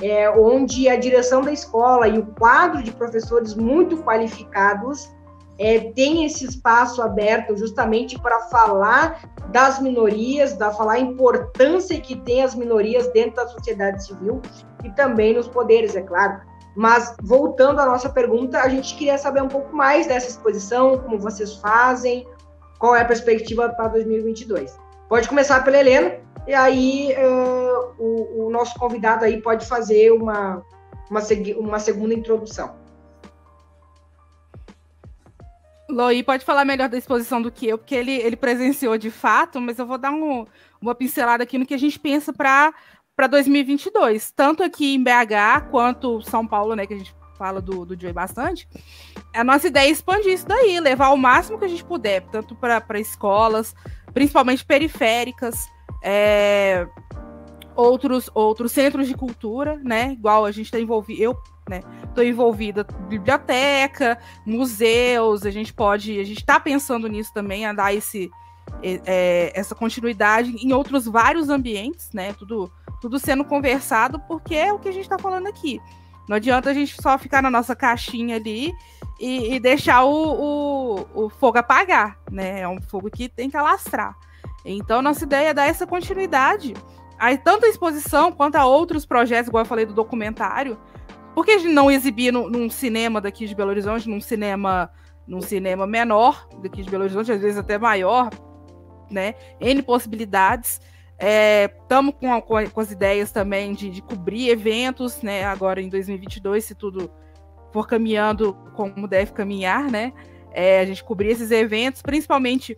[0.00, 5.10] é, onde a direção da escola e o quadro de professores muito qualificados
[5.58, 12.14] é, tem esse espaço aberto justamente para falar das minorias, da falar a importância que
[12.14, 14.40] tem as minorias dentro da sociedade civil
[14.84, 16.51] e também nos poderes, é claro.
[16.74, 21.18] Mas voltando à nossa pergunta, a gente queria saber um pouco mais dessa exposição, como
[21.18, 22.26] vocês fazem,
[22.78, 24.78] qual é a perspectiva para 2022.
[25.08, 30.62] Pode começar pela Helena, e aí uh, o, o, nosso convidado aí pode fazer uma,
[31.10, 31.20] uma,
[31.58, 32.74] uma segunda introdução.
[35.88, 39.60] Loi pode falar melhor da exposição do que eu, porque ele, ele presenciou de fato,
[39.60, 40.46] mas eu vou dar um,
[40.80, 42.72] uma pincelada aqui no que a gente pensa para
[43.28, 48.00] 2022, tanto aqui em BH quanto São Paulo, né, que a gente fala do, do
[48.00, 48.68] Joey bastante.
[49.34, 52.54] A nossa ideia é expandir isso daí, levar o máximo que a gente puder, tanto
[52.54, 53.74] para escolas,
[54.12, 55.68] principalmente periféricas,
[56.02, 56.86] é,
[57.74, 60.12] outros, outros centros de cultura, né?
[60.12, 61.36] Igual a gente está envolvido, eu
[61.68, 61.80] né?
[62.04, 67.94] Estou envolvida biblioteca, museus, a gente pode, a gente está pensando nisso também, a dar
[67.94, 68.30] esse,
[68.82, 72.32] é, essa continuidade em outros vários ambientes, né?
[72.32, 75.80] Tudo, tudo sendo conversado, porque é o que a gente está falando aqui.
[76.28, 78.72] Não adianta a gente só ficar na nossa caixinha ali
[79.20, 82.60] e, e deixar o, o, o, fogo apagar, né?
[82.60, 84.16] É um fogo que tem que alastrar.
[84.64, 86.74] Então, nossa ideia é dar essa continuidade.
[87.18, 90.78] Aí, tanto a exposição quanto a outros projetos, igual eu falei do documentário,
[91.34, 94.90] por que não exibir no, num cinema daqui de Belo Horizonte, num cinema,
[95.26, 98.30] num cinema menor daqui de Belo Horizonte, às vezes até maior,
[99.12, 99.34] né?
[99.60, 100.80] N possibilidades.
[101.82, 105.44] Estamos é, com, com, com, as ideias também de, de, cobrir eventos, né?
[105.44, 107.10] Agora em 2022, se tudo
[107.72, 110.12] for caminhando como deve caminhar, né?
[110.52, 112.74] É, a gente cobrir esses eventos, principalmente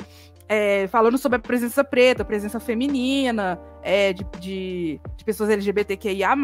[0.48, 6.34] é, falando sobre a presença preta, a presença feminina, é, de, de, de, pessoas LGBTQIA.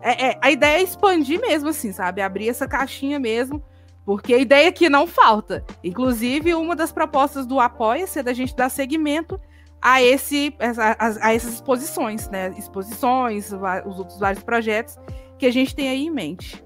[0.00, 2.22] É, é, a ideia é expandir mesmo, assim, sabe?
[2.22, 3.62] Abrir essa caixinha mesmo,
[4.04, 5.64] porque a ideia aqui não falta.
[5.82, 9.40] Inclusive, uma das propostas do Apoia-se é da gente dar seguimento
[9.80, 12.54] a, esse, a, a, essas exposições, né?
[12.56, 13.52] Exposições,
[13.86, 14.96] os outros vários projetos
[15.38, 16.62] que a gente tem aí em mente.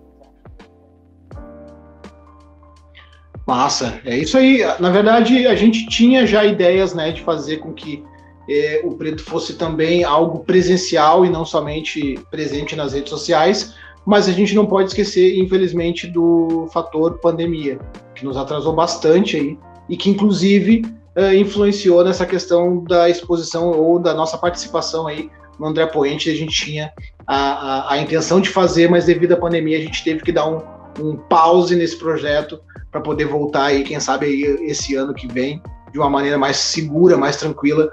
[3.46, 4.60] Massa, é isso aí.
[4.80, 8.04] Na verdade, a gente tinha já ideias, né, de fazer com que
[8.50, 13.74] é, o preto fosse também algo presencial e não somente presente nas redes sociais,
[14.06, 17.78] mas a gente não pode esquecer, infelizmente, do fator pandemia,
[18.14, 20.84] que nos atrasou bastante aí e que, inclusive,
[21.16, 25.28] é, influenciou nessa questão da exposição ou da nossa participação aí
[25.58, 26.30] no André Poente.
[26.30, 26.92] A gente tinha
[27.26, 30.46] a, a, a intenção de fazer, mas devido à pandemia a gente teve que dar
[30.46, 30.62] um,
[31.00, 32.60] um pause nesse projeto
[32.92, 35.60] para poder voltar aí, quem sabe aí esse ano que vem,
[35.92, 37.90] de uma maneira mais segura, mais tranquila.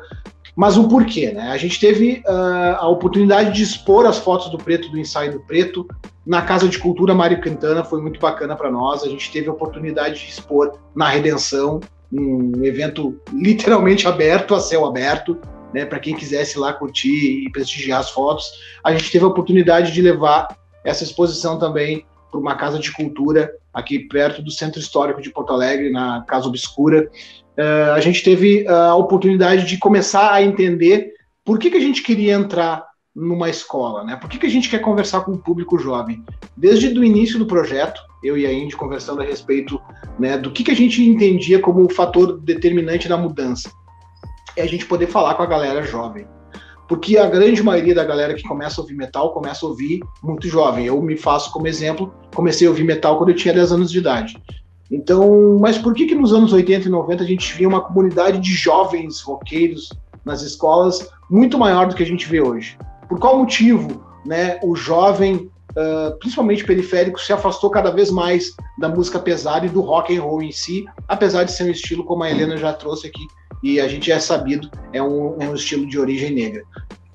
[0.55, 1.49] Mas o porquê, né?
[1.49, 5.39] A gente teve uh, a oportunidade de expor as fotos do Preto, do ensaio do
[5.39, 5.87] Preto,
[6.25, 9.03] na Casa de Cultura Mário Quintana, foi muito bacana para nós.
[9.03, 11.79] A gente teve a oportunidade de expor na Redenção,
[12.11, 15.39] um evento literalmente aberto, a céu aberto,
[15.73, 15.85] né?
[15.85, 18.51] Para quem quisesse lá curtir e prestigiar as fotos.
[18.83, 23.51] A gente teve a oportunidade de levar essa exposição também para uma casa de cultura
[23.73, 27.09] aqui perto do Centro Histórico de Porto Alegre, na Casa Obscura.
[27.57, 31.13] Uh, a gente teve a oportunidade de começar a entender
[31.45, 32.83] por que, que a gente queria entrar
[33.15, 34.15] numa escola, né?
[34.15, 36.23] Por que, que a gente quer conversar com o público jovem?
[36.57, 39.79] Desde o início do projeto, eu e a Indy conversando a respeito
[40.17, 43.71] né, do que, que a gente entendia como o fator determinante da mudança.
[44.57, 46.25] É a gente poder falar com a galera jovem
[46.87, 50.47] porque a grande maioria da galera que começa a ouvir metal começa a ouvir muito
[50.47, 50.85] jovem.
[50.85, 53.97] Eu me faço como exemplo, comecei a ouvir metal quando eu tinha 10 anos de
[53.97, 54.41] idade.
[54.91, 58.39] Então, mas por que que nos anos 80 e 90 a gente via uma comunidade
[58.39, 59.89] de jovens roqueiros
[60.23, 62.77] nas escolas muito maior do que a gente vê hoje?
[63.07, 68.87] Por qual motivo, né, o jovem, uh, principalmente periférico, se afastou cada vez mais da
[68.87, 72.23] música pesada e do rock and roll em si, apesar de ser um estilo como
[72.23, 73.25] a Helena já trouxe aqui,
[73.63, 76.63] e a gente é sabido, é um, é um estilo de origem negra.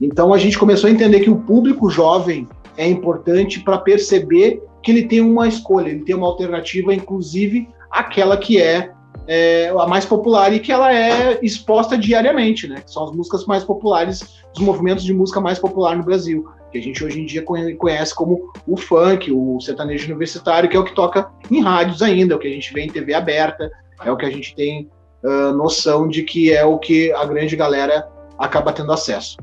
[0.01, 4.91] Então a gente começou a entender que o público jovem é importante para perceber que
[4.91, 8.91] ele tem uma escolha, ele tem uma alternativa, inclusive aquela que é,
[9.27, 12.81] é, a mais popular e que ela é exposta diariamente, né?
[12.81, 16.79] Que são as músicas mais populares, os movimentos de música mais popular no Brasil, que
[16.79, 20.85] a gente hoje em dia conhece como o funk, o sertanejo universitário, que é o
[20.85, 23.71] que toca em rádios ainda, é o que a gente vê em TV aberta,
[24.05, 24.89] é o que a gente tem
[25.25, 28.07] uh, noção de que é o que a grande galera
[28.39, 29.37] acaba tendo acesso.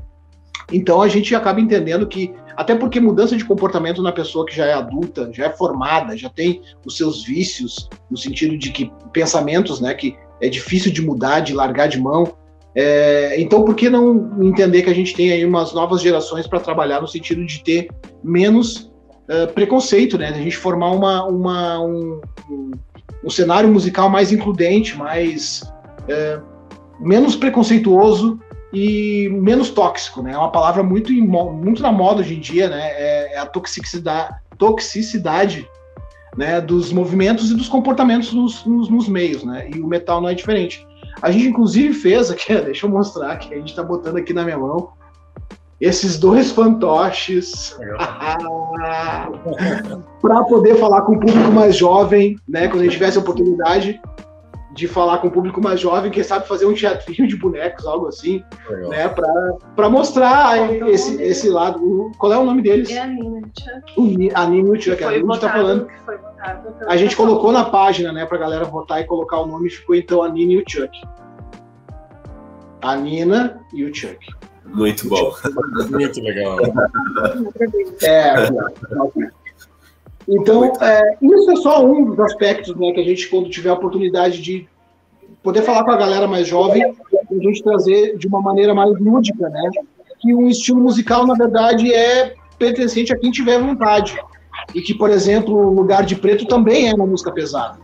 [0.72, 4.66] Então a gente acaba entendendo que, até porque mudança de comportamento na pessoa que já
[4.66, 9.80] é adulta, já é formada, já tem os seus vícios, no sentido de que pensamentos,
[9.80, 12.36] né, que é difícil de mudar, de largar de mão.
[12.76, 16.60] É, então, por que não entender que a gente tem aí umas novas gerações para
[16.60, 17.88] trabalhar no sentido de ter
[18.22, 18.92] menos
[19.30, 20.28] uh, preconceito, né?
[20.28, 22.20] A gente formar uma, uma um,
[23.24, 25.64] um cenário musical mais includente, mais
[26.08, 26.40] é,
[27.00, 28.40] menos preconceituoso
[28.76, 30.34] e menos tóxico, né?
[30.34, 32.90] É uma palavra muito, muito na moda hoje em dia, né?
[32.92, 35.66] É, é a toxicidade, toxicidade
[36.36, 39.70] né, dos movimentos e dos comportamentos nos, nos, nos, meios, né?
[39.74, 40.86] E o metal não é diferente.
[41.22, 44.44] A gente inclusive fez aqui, deixa eu mostrar aqui, a gente está botando aqui na
[44.44, 44.90] minha mão
[45.80, 47.78] esses dois fantoches
[50.22, 52.68] para poder falar com o público mais jovem, né?
[52.68, 54.02] Quando a gente tivesse a oportunidade.
[54.76, 58.08] De falar com o público mais jovem, quem sabe fazer um teatrinho de bonecos, algo
[58.08, 58.90] assim, Legal.
[58.90, 59.10] né?
[59.74, 62.12] Para mostrar esse, esse lado.
[62.18, 62.92] Qual é o nome deles?
[62.92, 64.32] É a Nina Chuck.
[64.36, 65.02] A Nina e o Chuck.
[65.02, 65.88] A gente tá falando.
[66.88, 70.22] A gente colocou na página, né, pra galera votar e colocar o nome, ficou então
[70.22, 71.02] a Nina e o Chuck.
[72.82, 74.28] A Nina e o Chuck.
[74.66, 75.34] Muito bom.
[75.90, 76.58] Muito legal.
[78.04, 78.34] É,
[80.28, 83.74] então, é, isso é só um dos aspectos né, que a gente, quando tiver a
[83.74, 84.68] oportunidade de
[85.44, 89.48] poder falar com a galera mais jovem, a gente trazer de uma maneira mais lúdica,
[89.50, 89.70] né?
[90.20, 94.18] Que um estilo musical, na verdade, é pertencente a quem tiver vontade.
[94.74, 97.78] E que, por exemplo, o Lugar de Preto também é uma música pesada.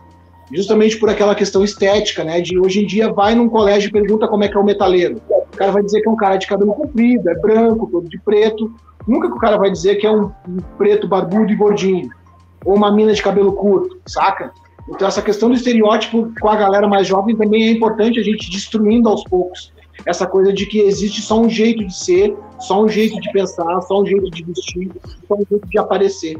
[0.52, 2.40] Justamente por aquela questão estética, né?
[2.40, 5.20] De hoje em dia vai num colégio e pergunta como é que é o metaleiro.
[5.30, 8.18] O cara vai dizer que é um cara de cabelo comprido, é branco, todo de
[8.18, 8.74] preto.
[9.06, 12.10] Nunca que o cara vai dizer que é um, um preto barbudo e gordinho
[12.64, 14.52] ou uma mina de cabelo curto, saca?
[14.88, 18.50] Então essa questão do estereótipo com a galera mais jovem também é importante a gente
[18.50, 19.72] destruindo aos poucos
[20.06, 23.80] essa coisa de que existe só um jeito de ser, só um jeito de pensar,
[23.82, 24.90] só um jeito de vestir,
[25.28, 26.36] só um jeito de aparecer.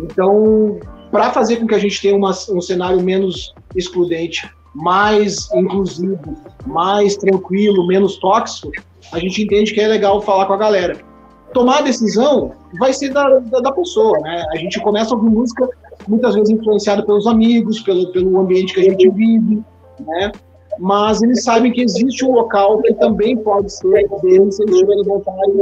[0.00, 0.80] Então,
[1.10, 6.36] para fazer com que a gente tenha uma, um cenário menos excludente, mais inclusivo,
[6.66, 8.72] mais tranquilo, menos tóxico,
[9.12, 11.09] a gente entende que é legal falar com a galera
[11.52, 14.44] tomar a decisão vai ser da, da, da, pessoa, né?
[14.52, 15.68] A gente começa a ouvir música
[16.08, 19.62] muitas vezes influenciado pelos amigos, pelo, pelo ambiente que a gente vive,
[20.00, 20.32] né?
[20.78, 25.04] Mas eles sabem que existe um local que também pode ser deles, se eles tiverem
[25.04, 25.52] vontade.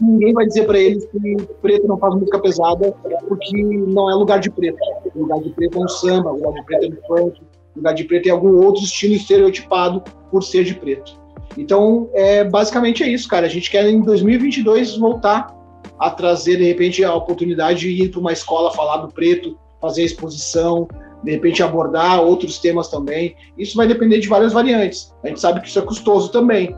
[0.00, 2.94] Ninguém vai dizer para eles que preto não faz música pesada,
[3.26, 4.78] porque não é lugar de preto.
[5.16, 7.42] Lugar de preto é um samba, lugar de preto é um funk,
[7.74, 11.21] lugar de preto é algum outro estilo estereotipado por ser de preto.
[11.56, 13.46] Então, é, basicamente é isso, cara.
[13.46, 15.54] A gente quer em 2022 voltar
[15.98, 20.04] a trazer, de repente, a oportunidade de ir para uma escola falar do preto, fazer
[20.04, 20.88] exposição,
[21.22, 23.36] de repente abordar outros temas também.
[23.56, 25.14] Isso vai depender de várias variantes.
[25.22, 26.74] A gente sabe que isso é custoso também.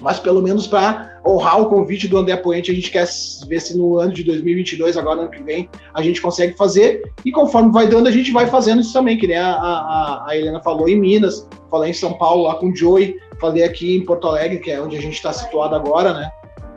[0.00, 3.06] Mas pelo menos para honrar o convite do André Poente, a gente quer
[3.46, 7.02] ver se no ano de 2022, agora ano que vem, a gente consegue fazer.
[7.24, 10.36] E conforme vai dando, a gente vai fazendo isso também, que nem a, a, a
[10.36, 14.04] Helena falou em Minas, falei em São Paulo lá com o Joey, falei aqui em
[14.04, 16.30] Porto Alegre, que é onde a gente está situado agora, né?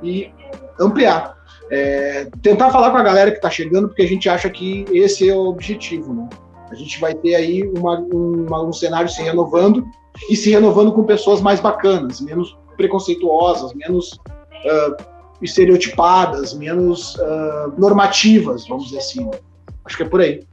[0.03, 0.31] E
[0.79, 1.37] ampliar.
[1.71, 5.29] É, tentar falar com a galera que está chegando, porque a gente acha que esse
[5.29, 6.29] é o objetivo, né?
[6.71, 9.85] A gente vai ter aí uma, uma, um cenário se renovando
[10.29, 15.03] e se renovando com pessoas mais bacanas, menos preconceituosas, menos uh,
[15.41, 19.29] estereotipadas, menos uh, normativas, vamos dizer assim.
[19.85, 20.43] Acho que é por aí.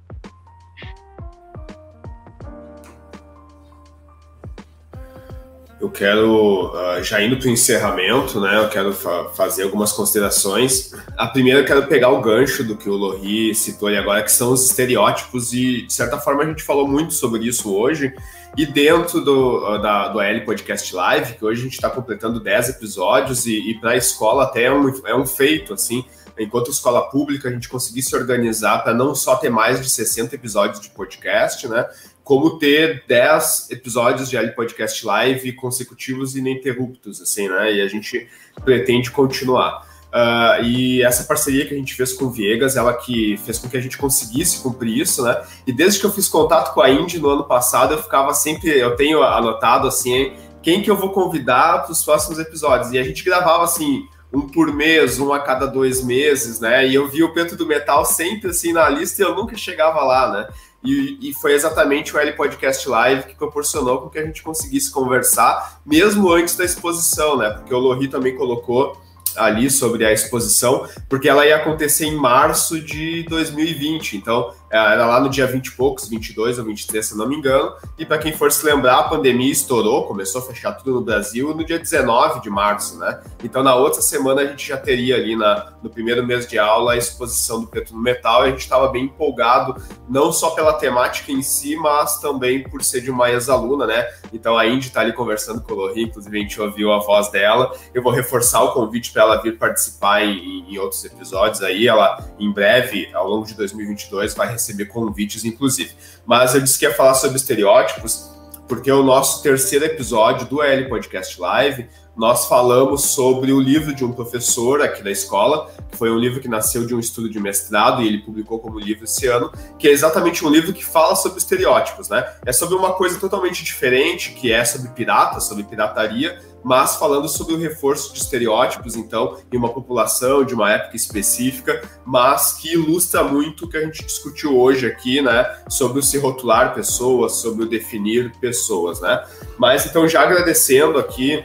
[5.79, 10.93] Eu quero, uh, já indo para o encerramento, né, eu quero fa fazer algumas considerações.
[11.19, 14.33] A primeira, eu quero pegar o gancho do que o Lohri citou ali agora, que
[14.33, 18.15] são os estereótipos, e de certa forma a gente falou muito sobre isso hoje.
[18.57, 22.41] E dentro do, uh, da, do L Podcast Live, que hoje a gente está completando
[22.41, 26.07] 10 episódios, e, e para a escola até é um, é um feito, assim,
[26.39, 30.35] enquanto escola pública, a gente conseguir se organizar para não só ter mais de 60
[30.35, 31.87] episódios de podcast, né?
[32.27, 37.75] Como ter 10 episódios de L Podcast Live consecutivos e ininterruptos, assim, né?
[37.75, 38.27] E a gente
[38.65, 39.87] pretende continuar.
[40.07, 43.69] Uh, e essa parceria que a gente fez com o Viegas, ela que fez com
[43.69, 45.41] que a gente conseguisse cumprir isso, né?
[45.65, 48.77] E desde que eu fiz contato com a Indy no ano passado, eu ficava sempre,
[48.77, 52.91] eu tenho anotado assim, quem que eu vou convidar para os próximos episódios.
[52.91, 56.89] E a gente gravava assim, um por mês, um a cada dois meses, né?
[56.89, 60.03] E eu via o Pedro do Metal sempre assim na lista e eu nunca chegava
[60.03, 60.49] lá, né?
[60.87, 64.91] E, e, foi exatamente o L Podcast Live que proporcionou com que a gente conseguisse
[64.91, 67.51] conversar, mesmo antes da exposição, né?
[67.51, 68.97] Porque o Lohri também colocou
[69.37, 74.17] ali sobre a exposição, porque ela ia acontecer em março de 2020.
[74.17, 77.73] Então, era lá no dia 20 e poucos, 22 ou 23, se não me engano.
[77.99, 81.55] E para quem for se lembrar, a pandemia estourou, começou a fechar tudo no Brasil
[81.55, 83.21] no dia 19 de março, né?
[83.43, 86.93] Então, na outra semana, a gente já teria ali na, no primeiro mês de aula
[86.93, 90.73] a exposição do Preto no Metal e a gente estava bem empolgado, não só pela
[90.73, 94.07] temática em si, mas também por ser de uma ex-aluna, né?
[94.33, 97.31] Então, a Indy está ali conversando com o Lohri, inclusive a gente ouviu a voz
[97.31, 97.73] dela.
[97.95, 101.87] Eu vou reforçar o convite para ela vir participar em, em outros episódios aí.
[101.87, 105.93] Ela, em breve, ao longo de 2022, vai receber convites, inclusive.
[106.25, 108.31] Mas eu disse que ia falar sobre estereótipos,
[108.69, 114.05] porque o nosso terceiro episódio do L Podcast Live nós falamos sobre o livro de
[114.05, 117.39] um professor aqui da escola, que foi um livro que nasceu de um estudo de
[117.39, 121.15] mestrado e ele publicou como livro esse ano, que é exatamente um livro que fala
[121.15, 122.27] sobre estereótipos, né?
[122.45, 127.55] É sobre uma coisa totalmente diferente, que é sobre pirata, sobre pirataria, mas falando sobre
[127.55, 133.23] o reforço de estereótipos, então, em uma população de uma época específica, mas que ilustra
[133.23, 135.47] muito o que a gente discutiu hoje aqui, né?
[135.69, 139.23] Sobre o se rotular pessoas, sobre o definir pessoas, né?
[139.59, 141.45] Mas então, já agradecendo aqui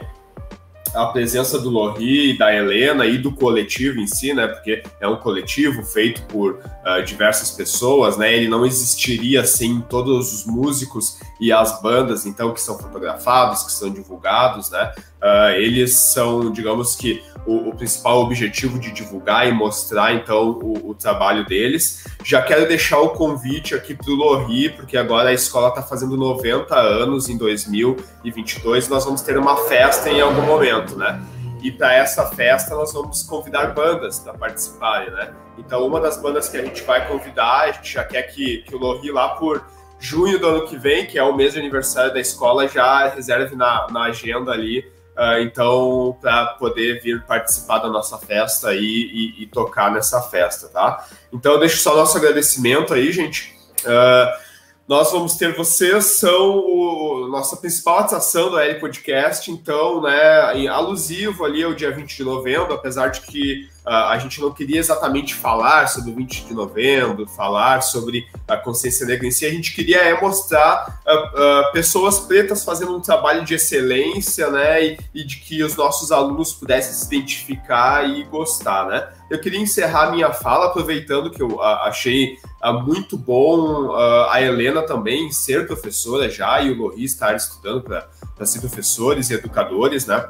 [0.94, 4.46] a presença do Lohri, da Helena e do coletivo em si, né?
[4.46, 8.34] Porque é um coletivo feito por uh, diversas pessoas, né?
[8.34, 13.72] Ele não existiria sem todos os músicos e as bandas, então, que são fotografados, que
[13.72, 14.92] são divulgados, né?
[15.20, 20.90] Uh, eles são, digamos que, o, o, principal objetivo de divulgar e mostrar, então, o,
[20.90, 22.04] o trabalho deles.
[22.22, 26.16] Já quero deixar o convite aqui para o Lohri, porque agora a escola está fazendo
[26.16, 31.20] 90 anos em 2022, nós vamos ter uma festa em algum momento, né?
[31.60, 35.32] E para essa festa nós vamos convidar bandas para participarem, né?
[35.58, 38.76] Então, uma das bandas que a gente vai convidar, a gente já quer que, que
[38.76, 39.66] o Lohri lá por
[40.02, 43.56] junho do ano que vem, que é o mês de aniversário da escola, já reserve
[43.56, 49.42] na, na agenda ali Uh, então, para poder vir participar da nossa festa e, e,
[49.42, 51.06] e, tocar nessa festa, tá?
[51.30, 53.54] Então, deixo só nosso agradecimento aí, gente.
[53.84, 54.51] Uh,
[54.92, 61.46] nós vamos ter vocês, são o, nossa principal atração do L Podcast, então, né, alusivo
[61.46, 65.34] ali ao dia 20 de novembro, apesar de que uh, a gente não queria exatamente
[65.34, 69.74] falar sobre o 20 de novembro, falar sobre a consciência negra em si, a gente
[69.74, 75.24] queria é mostrar uh, uh, pessoas pretas fazendo um trabalho de excelência, né, e, e
[75.24, 79.08] de que os nossos alunos pudessem se identificar e gostar, né.
[79.30, 82.36] Eu queria encerrar minha fala aproveitando que eu achei
[82.70, 88.60] muito bom a Helena também ser professora já e o Lohri estar estudando para ser
[88.60, 90.28] professores e educadores, né?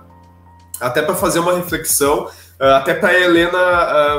[0.80, 3.58] Até para fazer uma reflexão Uh, até para a Helena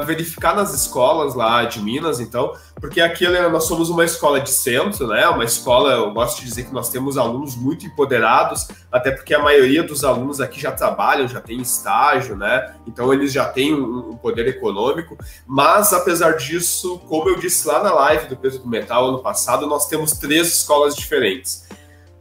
[0.02, 4.42] uh, verificar nas escolas lá de Minas, então, porque aqui, Helena, nós somos uma escola
[4.42, 5.26] de centro, né?
[5.30, 9.40] Uma escola, eu gosto de dizer que nós temos alunos muito empoderados, até porque a
[9.40, 12.76] maioria dos alunos aqui já trabalham, já tem estágio, né?
[12.86, 15.18] Então eles já têm um, um poder econômico,
[15.48, 19.66] mas apesar disso, como eu disse lá na live do Peso do Metal ano passado,
[19.66, 21.64] nós temos três escolas diferentes.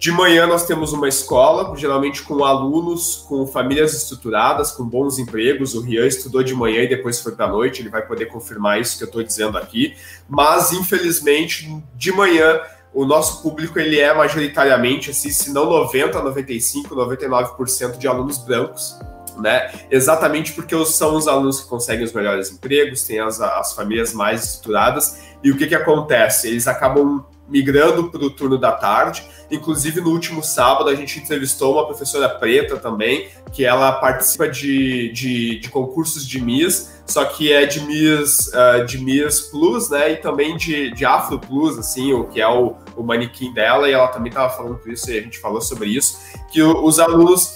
[0.03, 5.77] De manhã nós temos uma escola, geralmente com alunos, com famílias estruturadas, com bons empregos.
[5.77, 8.81] O Rian estudou de manhã e depois foi para a noite, ele vai poder confirmar
[8.81, 9.95] isso que eu estou dizendo aqui.
[10.29, 12.61] Mas, infelizmente, de manhã
[12.93, 18.99] o nosso público ele é majoritariamente, assim, se não 90, 95, 99% de alunos brancos.
[19.39, 19.71] Né?
[19.89, 24.43] Exatamente porque são os alunos que conseguem os melhores empregos, têm as, as famílias mais
[24.43, 26.49] estruturadas, e o que, que acontece?
[26.49, 29.25] Eles acabam migrando para o turno da tarde.
[29.53, 35.13] Inclusive, no último sábado, a gente entrevistou uma professora preta também, que ela participa de,
[35.13, 40.13] de, de concursos de Miss, só que é de Miss, uh, de Miss Plus, né?
[40.13, 43.93] E também de, de Afro Plus, assim, o que é o, o manequim dela, e
[43.93, 46.19] ela também estava falando isso, e a gente falou sobre isso,
[46.51, 47.55] que os alunos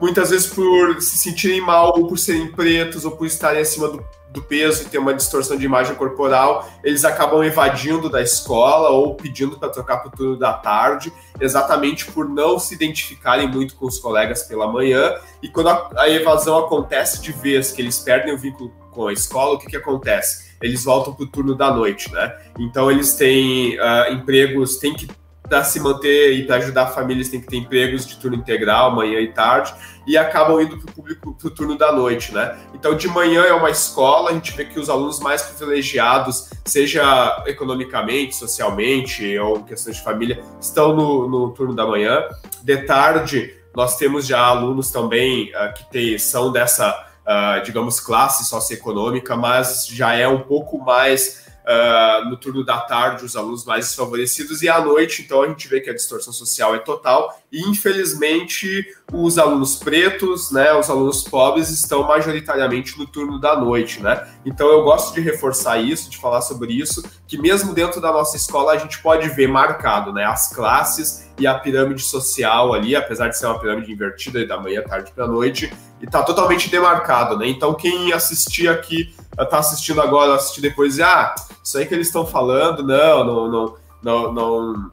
[0.00, 4.04] muitas vezes por se sentirem mal ou por serem pretos ou por estarem acima do
[4.38, 9.14] do peso e ter uma distorção de imagem corporal, eles acabam evadindo da escola ou
[9.14, 13.86] pedindo para trocar para o turno da tarde, exatamente por não se identificarem muito com
[13.86, 15.14] os colegas pela manhã.
[15.42, 19.12] E quando a, a evasão acontece de vez, que eles perdem o vínculo com a
[19.12, 20.48] escola, o que, que acontece?
[20.60, 22.36] Eles voltam para o turno da noite, né?
[22.58, 25.06] Então eles têm uh, empregos, têm que
[25.48, 29.18] para se manter e para ajudar famílias tem que ter empregos de turno integral, manhã
[29.20, 29.74] e tarde,
[30.06, 32.58] e acabam indo para o público para o turno da noite, né?
[32.74, 37.42] Então, de manhã é uma escola, a gente vê que os alunos mais privilegiados, seja
[37.46, 42.24] economicamente, socialmente ou em questão de família, estão no, no turno da manhã.
[42.62, 48.44] De tarde, nós temos já alunos também uh, que tem, são dessa, uh, digamos, classe
[48.44, 53.86] socioeconômica, mas já é um pouco mais uh, no turno da tarde os alunos mais
[53.86, 57.60] desfavorecidos e à noite, então a gente vê que a distorção social é total e
[57.68, 64.28] infelizmente os alunos pretos, né, os alunos pobres estão majoritariamente no turno da noite, né?
[64.44, 68.36] Então eu gosto de reforçar isso, de falar sobre isso, que mesmo dentro da nossa
[68.36, 73.28] escola a gente pode ver marcado, né, as classes e a pirâmide social ali, apesar
[73.28, 77.48] de ser uma pirâmide invertida da manhã, tarde para noite, e tá totalmente demarcado, né?
[77.48, 79.14] Então quem assistir aqui
[79.50, 83.74] tá assistindo agora, assistir depois, ah, isso aí que eles estão falando, não, não, não,
[84.02, 84.90] não, não,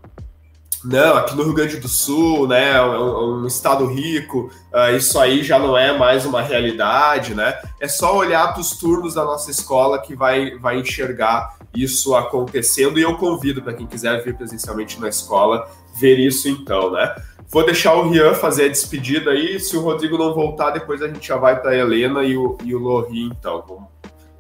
[0.83, 4.95] não, aqui no Rio Grande do Sul, né, é um, é um estado rico, uh,
[4.95, 7.59] isso aí já não é mais uma realidade, né?
[7.79, 12.99] É só olhar para os turnos da nossa escola que vai, vai enxergar isso acontecendo
[12.99, 15.67] e eu convido para quem quiser vir presencialmente na escola
[15.99, 17.15] ver isso então, né?
[17.49, 19.59] Vou deixar o Rian fazer a despedida aí.
[19.59, 22.57] Se o Rodrigo não voltar, depois a gente já vai para a Helena e o,
[22.63, 23.63] e o Lori, então.
[23.67, 23.85] Vamos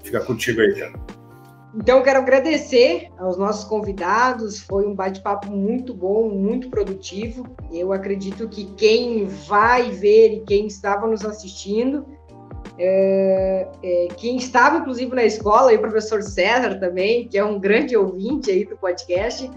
[0.03, 0.91] ficar contigo aí, Rian.
[1.77, 4.61] Então, quero agradecer aos nossos convidados.
[4.61, 7.45] Foi um bate-papo muito bom, muito produtivo.
[7.71, 12.05] Eu acredito que quem vai ver e quem estava nos assistindo,
[12.77, 17.59] é, é, quem estava inclusive na escola, e o professor César também, que é um
[17.59, 19.49] grande ouvinte aí do podcast,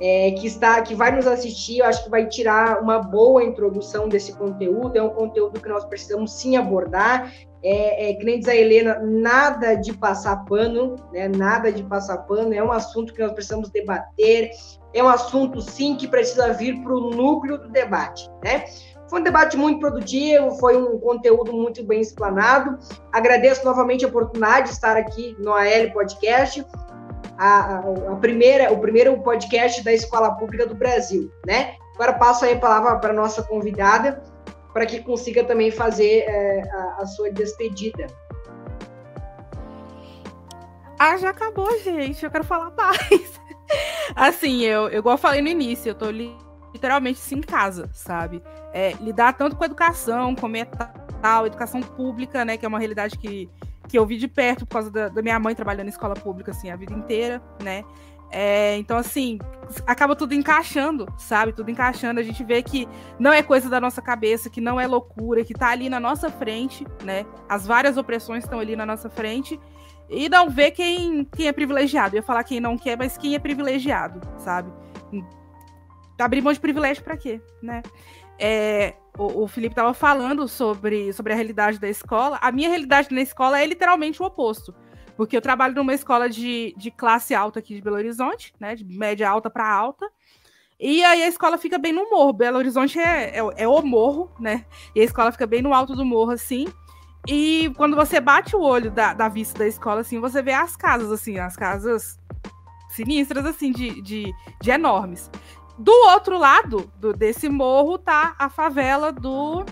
[0.00, 4.08] é, que está, que vai nos assistir, eu acho que vai tirar uma boa introdução
[4.08, 4.96] desse conteúdo.
[4.96, 7.32] É um conteúdo que nós precisamos sim abordar
[7.64, 11.28] é, é, que nem diz a Helena, nada de passar pano, né?
[11.28, 14.50] Nada de passar pano, é um assunto que nós precisamos debater,
[14.92, 18.66] é um assunto sim que precisa vir para o núcleo do debate, né?
[19.08, 22.78] Foi um debate muito produtivo, foi um conteúdo muito bem explanado.
[23.12, 26.64] Agradeço novamente a oportunidade de estar aqui no AL Podcast,
[27.38, 31.76] a, a, a primeira, o primeiro podcast da Escola Pública do Brasil, né?
[31.94, 34.22] Agora passo aí a palavra para a nossa convidada,
[34.72, 38.06] para que consiga também fazer é, a, a, sua despedida.
[40.98, 42.24] Ah, já acabou, gente.
[42.24, 43.40] Eu quero falar mais.
[44.16, 48.42] assim, eu, eu, igual eu falei no início, eu tô literalmente assim, em casa, sabe?
[48.72, 50.66] É, lidar tanto com a educação, como é
[51.22, 52.56] tal, educação pública, né?
[52.56, 53.48] Que é uma realidade que,
[53.88, 56.50] que eu vi de perto por causa da, da minha mãe trabalhando em escola pública,
[56.50, 57.84] assim, a vida inteira, né?
[58.30, 59.38] É, então, assim,
[59.86, 61.52] acaba tudo encaixando, sabe?
[61.52, 62.18] Tudo encaixando.
[62.18, 65.54] A gente vê que não é coisa da nossa cabeça, que não é loucura, que
[65.54, 67.24] tá ali na nossa frente, né?
[67.48, 69.60] As várias opressões estão ali na nossa frente.
[70.10, 72.16] E não vê quem, quem é privilegiado.
[72.16, 74.72] Eu ia falar quem não quer, mas quem é privilegiado, sabe?
[76.18, 77.82] Abrir mão de privilégio para quê, né?
[78.36, 82.38] É, o, o Felipe estava falando sobre, sobre a realidade da escola.
[82.40, 84.74] A minha realidade na escola é literalmente o oposto.
[85.16, 88.74] Porque eu trabalho numa escola de, de classe alta aqui de Belo Horizonte, né?
[88.74, 90.10] De média alta para alta.
[90.78, 92.32] E aí a escola fica bem no morro.
[92.32, 94.64] Belo Horizonte é, é, é, o morro, né?
[94.94, 96.66] E a escola fica bem no alto do morro, assim.
[97.28, 100.76] E quando você bate o olho da, da vista da escola, assim, você vê as
[100.76, 102.18] casas, assim, as casas
[102.90, 105.30] sinistras, assim, de, de, de enormes.
[105.78, 109.64] Do outro lado do, desse morro tá a favela do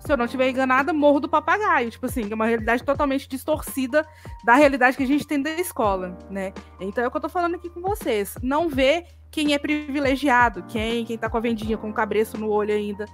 [0.00, 1.90] se eu não estiver enganada, Morro do Papagaio.
[1.90, 4.06] Tipo assim, é uma realidade totalmente distorcida
[4.44, 6.52] da realidade que a gente tem da escola, né?
[6.80, 8.34] Então é o que eu tô falando aqui com vocês.
[8.42, 12.48] Não vê quem é privilegiado, quem, quem tá com a vendinha, com o cabreço no
[12.48, 13.04] olho ainda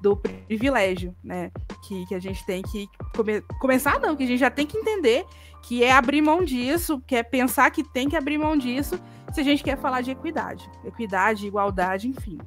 [0.00, 1.50] do privilégio, né?
[1.86, 4.78] Que, que a gente tem que come começar, não, que a gente já tem que
[4.78, 5.26] entender
[5.62, 9.00] que é abrir mão disso, que é pensar que tem que abrir mão disso
[9.36, 10.68] se a gente quer falar de equidade.
[10.82, 12.38] Equidade, igualdade, enfim.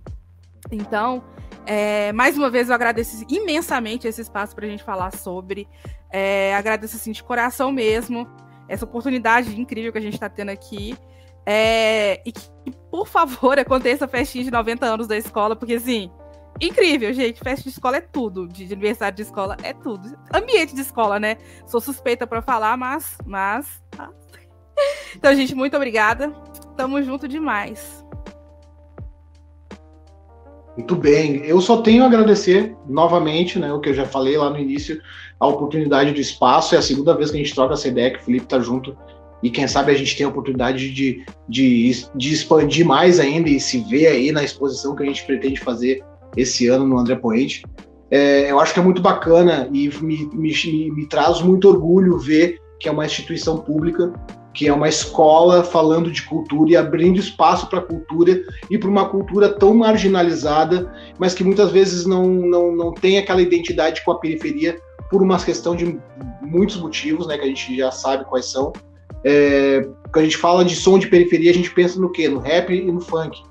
[0.72, 1.24] Então,
[1.66, 5.68] é, mais uma vez, eu agradeço imensamente esse espaço para a gente falar sobre.
[6.12, 8.28] É, agradeço assim, de coração mesmo
[8.68, 10.98] essa oportunidade incrível que a gente está tendo aqui.
[11.46, 12.50] É, e que,
[12.90, 16.12] por favor, aconteça a festinha de 90 anos da escola, porque assim,
[16.60, 17.40] incrível, gente.
[17.40, 18.48] Festa de escola é tudo.
[18.48, 20.18] De aniversário de escola é tudo.
[20.34, 21.38] Ambiente de escola, né?
[21.68, 23.16] Sou suspeita para falar, mas.
[23.26, 24.10] mas tá.
[25.16, 26.34] Então, gente, muito obrigada.
[26.80, 28.06] Tamo junto demais.
[30.78, 31.44] Muito bem.
[31.44, 35.02] Eu só tenho a agradecer novamente, né, o que eu já falei lá no início,
[35.38, 36.76] a oportunidade do espaço.
[36.76, 38.98] É a segunda vez que a gente troca essa ideia, que o Felipe está junto.
[39.44, 43.60] E quem sabe a gente tem a oportunidade de, de, de expandir mais ainda e
[43.60, 46.02] se ver aí na exposição que a gente pretende fazer
[46.38, 47.62] esse ano no André Poente.
[48.10, 52.58] É, eu acho que é muito bacana e me, me, me traz muito orgulho ver
[52.80, 54.14] que é uma instituição pública
[54.60, 58.90] que é uma escola falando de cultura e abrindo espaço para a cultura e para
[58.90, 64.12] uma cultura tão marginalizada, mas que muitas vezes não, não, não tem aquela identidade com
[64.12, 64.78] a periferia
[65.10, 65.98] por uma questão de
[66.42, 68.74] muitos motivos, né, que a gente já sabe quais são.
[69.24, 69.80] É,
[70.12, 72.28] quando a gente fala de som de periferia, a gente pensa no quê?
[72.28, 73.42] No rap e no funk.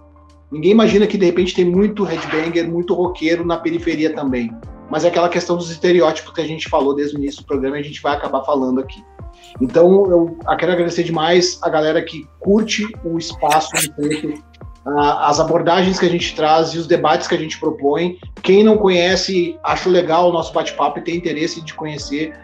[0.52, 4.50] Ninguém imagina que de repente tem muito headbanger, muito roqueiro na periferia também.
[4.90, 7.78] Mas é aquela questão dos estereótipos que a gente falou desde o início do programa
[7.78, 9.02] e a gente vai acabar falando aqui.
[9.60, 14.42] Então, eu quero agradecer demais a galera que curte o espaço do preto,
[14.86, 18.18] as abordagens que a gente traz e os debates que a gente propõe.
[18.42, 22.34] Quem não conhece, acho legal o nosso bate-papo e tem interesse de conhecer,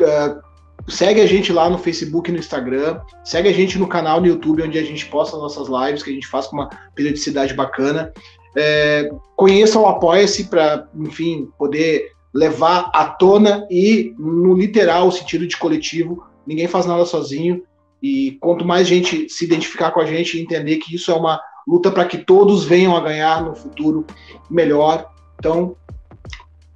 [0.00, 0.40] uh,
[0.88, 4.26] segue a gente lá no Facebook e no Instagram, segue a gente no canal no
[4.26, 8.12] YouTube, onde a gente posta nossas lives, que a gente faz com uma periodicidade bacana.
[8.56, 15.56] É, conheçam o Apoia-se para, enfim, poder levar à tona e, no literal sentido de
[15.56, 17.62] coletivo, ninguém faz nada sozinho.
[18.02, 21.40] E quanto mais gente se identificar com a gente e entender que isso é uma
[21.66, 24.06] luta para que todos venham a ganhar no futuro
[24.50, 25.10] melhor.
[25.38, 25.74] Então,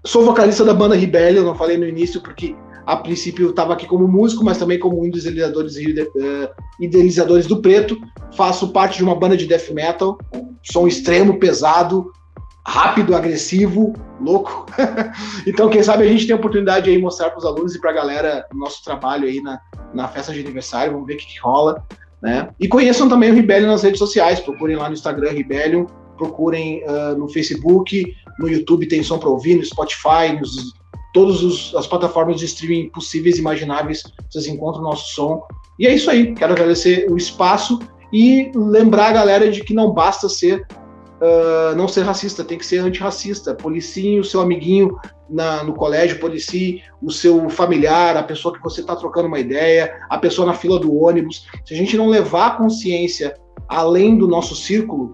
[0.05, 2.57] sou vocalista da banda Rebellion, não falei no início porque
[2.87, 6.51] a princípio estava aqui como músico, mas também como um dos idealizadores, uh,
[6.81, 7.97] idealizadores do Preto.
[8.35, 10.19] Faço parte de uma banda de death metal,
[10.63, 12.11] som extremo, pesado,
[12.71, 14.65] rápido, agressivo, louco.
[15.45, 17.81] então, quem sabe a gente tem a oportunidade aí de mostrar para os alunos e
[17.81, 19.61] para a galera o nosso trabalho aí na,
[19.93, 21.85] na festa de aniversário, vamos ver o que, que rola.
[22.23, 22.49] Né?
[22.61, 25.87] E conheçam também o Rebellion nas redes sociais, procurem lá no Instagram Rebellion,
[26.17, 30.73] procurem uh, no Facebook, no YouTube tem som para ouvir, no Spotify, nos,
[31.13, 35.43] todas as plataformas de streaming possíveis e imagináveis, vocês encontram o nosso som.
[35.77, 37.81] E é isso aí, quero agradecer o espaço
[38.13, 40.65] e lembrar a galera de que não basta ser
[41.21, 43.55] uh, não ser racista, tem que ser antirracista.
[43.55, 44.99] Policie o seu amiguinho
[45.29, 50.01] na, no colégio, policie o seu familiar, a pessoa que você está trocando uma ideia,
[50.09, 51.47] a pessoa na fila do ônibus.
[51.65, 53.35] Se a gente não levar a consciência
[53.69, 55.13] além do nosso círculo,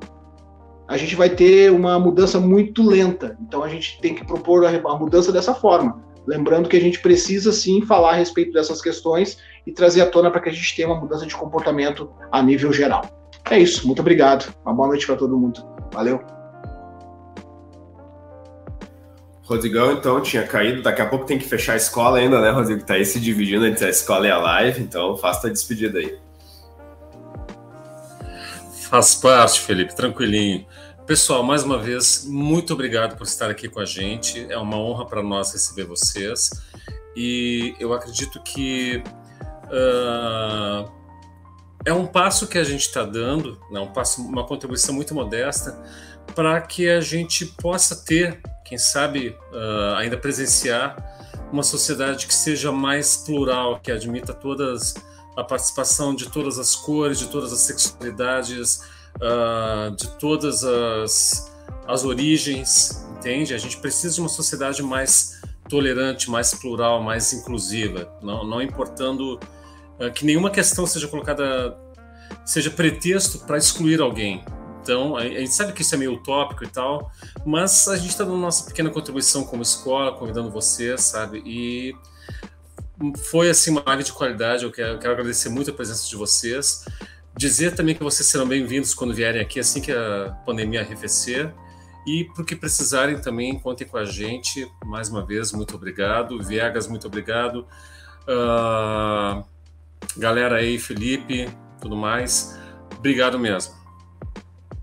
[0.88, 3.36] a gente vai ter uma mudança muito lenta.
[3.46, 6.04] Então a gente tem que propor a mudança dessa forma.
[6.26, 10.30] Lembrando que a gente precisa sim falar a respeito dessas questões e trazer à tona
[10.30, 13.02] para que a gente tenha uma mudança de comportamento a nível geral.
[13.48, 14.52] É isso, muito obrigado.
[14.64, 15.75] Uma boa noite para todo mundo.
[15.96, 16.22] Valeu.
[19.44, 20.82] Rodrigão, então, tinha caído.
[20.82, 22.84] Daqui a pouco tem que fechar a escola ainda, né, Rodrigo?
[22.84, 26.18] Tá aí se dividindo entre a escola e a live, então faça a despedida aí.
[28.90, 30.66] Faz parte, Felipe, tranquilinho.
[31.06, 34.46] Pessoal, mais uma vez, muito obrigado por estar aqui com a gente.
[34.50, 36.50] É uma honra para nós receber vocês.
[37.16, 39.02] E eu acredito que
[39.64, 40.90] uh,
[41.86, 45.80] é um passo que a gente está dando, né, um passo, uma contribuição muito modesta
[46.34, 50.96] para que a gente possa ter, quem sabe, uh, ainda presenciar
[51.52, 54.94] uma sociedade que seja mais plural, que admita todas
[55.36, 58.82] a participação de todas as cores, de todas as sexualidades,
[59.18, 61.52] uh, de todas as,
[61.86, 63.54] as origens, entende?
[63.54, 69.38] A gente precisa de uma sociedade mais tolerante, mais plural, mais inclusiva, não, não importando
[70.14, 71.76] que nenhuma questão seja colocada,
[72.44, 74.44] seja pretexto para excluir alguém.
[74.82, 77.10] Então, a, gente sabe que isso é meio utópico e tal,
[77.44, 81.42] mas a gente está dando nossa pequena contribuição como escola, convidando você, sabe?
[81.44, 81.92] E
[83.30, 84.64] foi assim uma live de qualidade.
[84.64, 86.84] Eu quero, quero, agradecer muito a presença de vocês.
[87.36, 91.52] Dizer também que vocês serão bem-vindos quando vierem aqui assim que a pandemia arrefecer.
[92.06, 94.70] E para que precisarem também, contem com a gente.
[94.84, 96.40] Mais uma vez, muito obrigado.
[96.40, 97.66] Viegas, muito obrigado.
[98.22, 99.44] Uh,
[100.16, 101.48] galera aí, Felipe,
[101.80, 102.58] tudo mais.
[102.96, 103.74] Obrigado mesmo.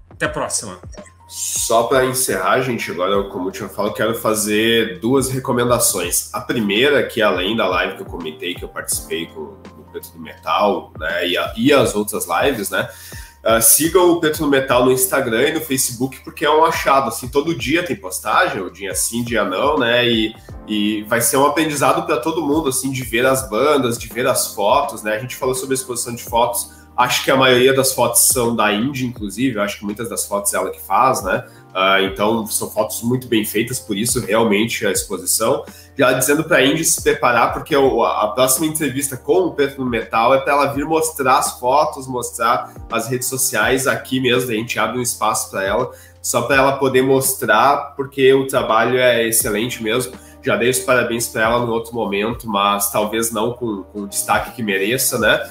[0.10, 0.80] Até a próxima.
[1.28, 6.32] Só para encerrar, gente, agora, como eu tinha falado, quero fazer duas recomendações.
[6.34, 10.12] A primeira, que além da live que eu comentei, que eu participei com o Preto
[10.12, 12.88] do Metal, né, e, a, e as outras lives, né,
[13.44, 17.28] Uh, sigam o Preto Metal no Instagram e no Facebook, porque é um achado, assim,
[17.28, 20.34] todo dia tem postagem, o dia sim, dia não, né, e,
[20.66, 24.26] e vai ser um aprendizado para todo mundo, assim, de ver as bandas, de ver
[24.28, 27.74] as fotos, né, a gente falou sobre a exposição de fotos, acho que a maioria
[27.74, 31.22] das fotos são da Indy, inclusive, acho que muitas das fotos é ela que faz,
[31.22, 35.66] né, Uh, então, são fotos muito bem feitas, por isso, realmente, a exposição.
[35.98, 39.86] Já dizendo para a Indy se preparar, porque o, a próxima entrevista com o no
[39.86, 44.52] Metal é para ela vir mostrar as fotos, mostrar as redes sociais aqui mesmo.
[44.52, 45.92] A gente abre um espaço para ela,
[46.22, 50.14] só para ela poder mostrar, porque o trabalho é excelente mesmo.
[50.44, 54.08] Já dei os parabéns para ela no outro momento, mas talvez não com, com o
[54.08, 55.42] destaque que mereça, né?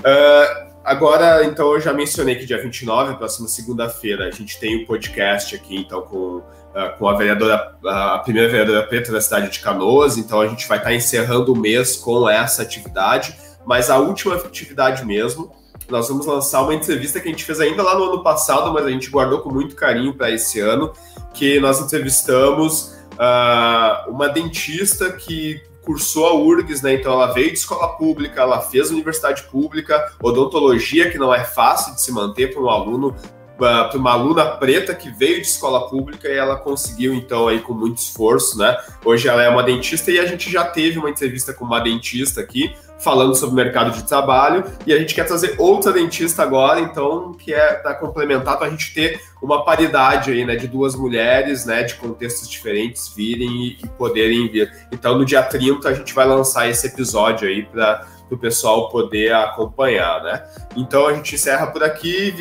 [0.00, 4.82] Uh, Agora, então, eu já mencionei que dia 29, próxima segunda-feira, a gente tem o
[4.82, 9.50] um podcast aqui, então, com, uh, com a vereadora, a primeira vereadora preta da cidade
[9.50, 10.18] de Canoas.
[10.18, 15.04] Então, a gente vai estar encerrando o mês com essa atividade, mas a última atividade
[15.04, 15.54] mesmo,
[15.88, 18.84] nós vamos lançar uma entrevista que a gente fez ainda lá no ano passado, mas
[18.84, 20.92] a gente guardou com muito carinho para esse ano,
[21.32, 26.94] que nós entrevistamos uh, uma dentista que cursou a URGS, né?
[26.94, 31.94] Então ela veio de escola pública, ela fez universidade pública, odontologia, que não é fácil
[31.94, 33.14] de se manter para um aluno,
[33.56, 37.74] para uma aluna preta que veio de escola pública e ela conseguiu, então, aí com
[37.74, 38.76] muito esforço, né?
[39.04, 42.40] Hoje ela é uma dentista e a gente já teve uma entrevista com uma dentista
[42.40, 46.80] aqui, falando sobre o mercado de trabalho e a gente quer trazer outra dentista agora,
[46.80, 50.94] então, que é para complementar, para a gente ter uma paridade aí, né, de duas
[50.94, 54.70] mulheres, né, de contextos diferentes virem e, e poderem vir.
[54.92, 59.34] Então, no dia 30 a gente vai lançar esse episódio aí para o pessoal poder
[59.34, 60.44] acompanhar, né?
[60.76, 62.32] Então a gente encerra por aqui.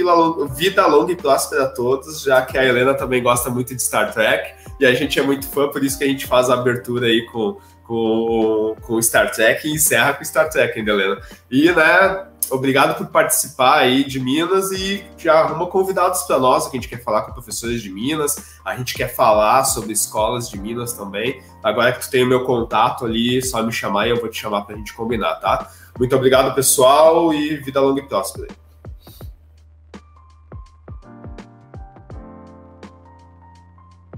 [0.56, 4.14] Vida longa e próspera a todos, já que a Helena também gosta muito de Star
[4.14, 7.08] Trek e a gente é muito fã, por isso que a gente faz a abertura
[7.08, 7.58] aí com
[7.90, 11.20] com, com Star Trek e encerra com Star Trek, ainda, Helena.
[11.50, 16.78] E, né, obrigado por participar aí de Minas e já arruma convidados para nós, que
[16.78, 20.60] a gente quer falar com professores de Minas, a gente quer falar sobre escolas de
[20.60, 21.42] Minas também.
[21.64, 24.40] Agora que tu tem o meu contato ali, só me chamar e eu vou te
[24.40, 25.68] chamar para a gente combinar, tá?
[25.98, 28.69] Muito obrigado, pessoal, e vida longa e próspera.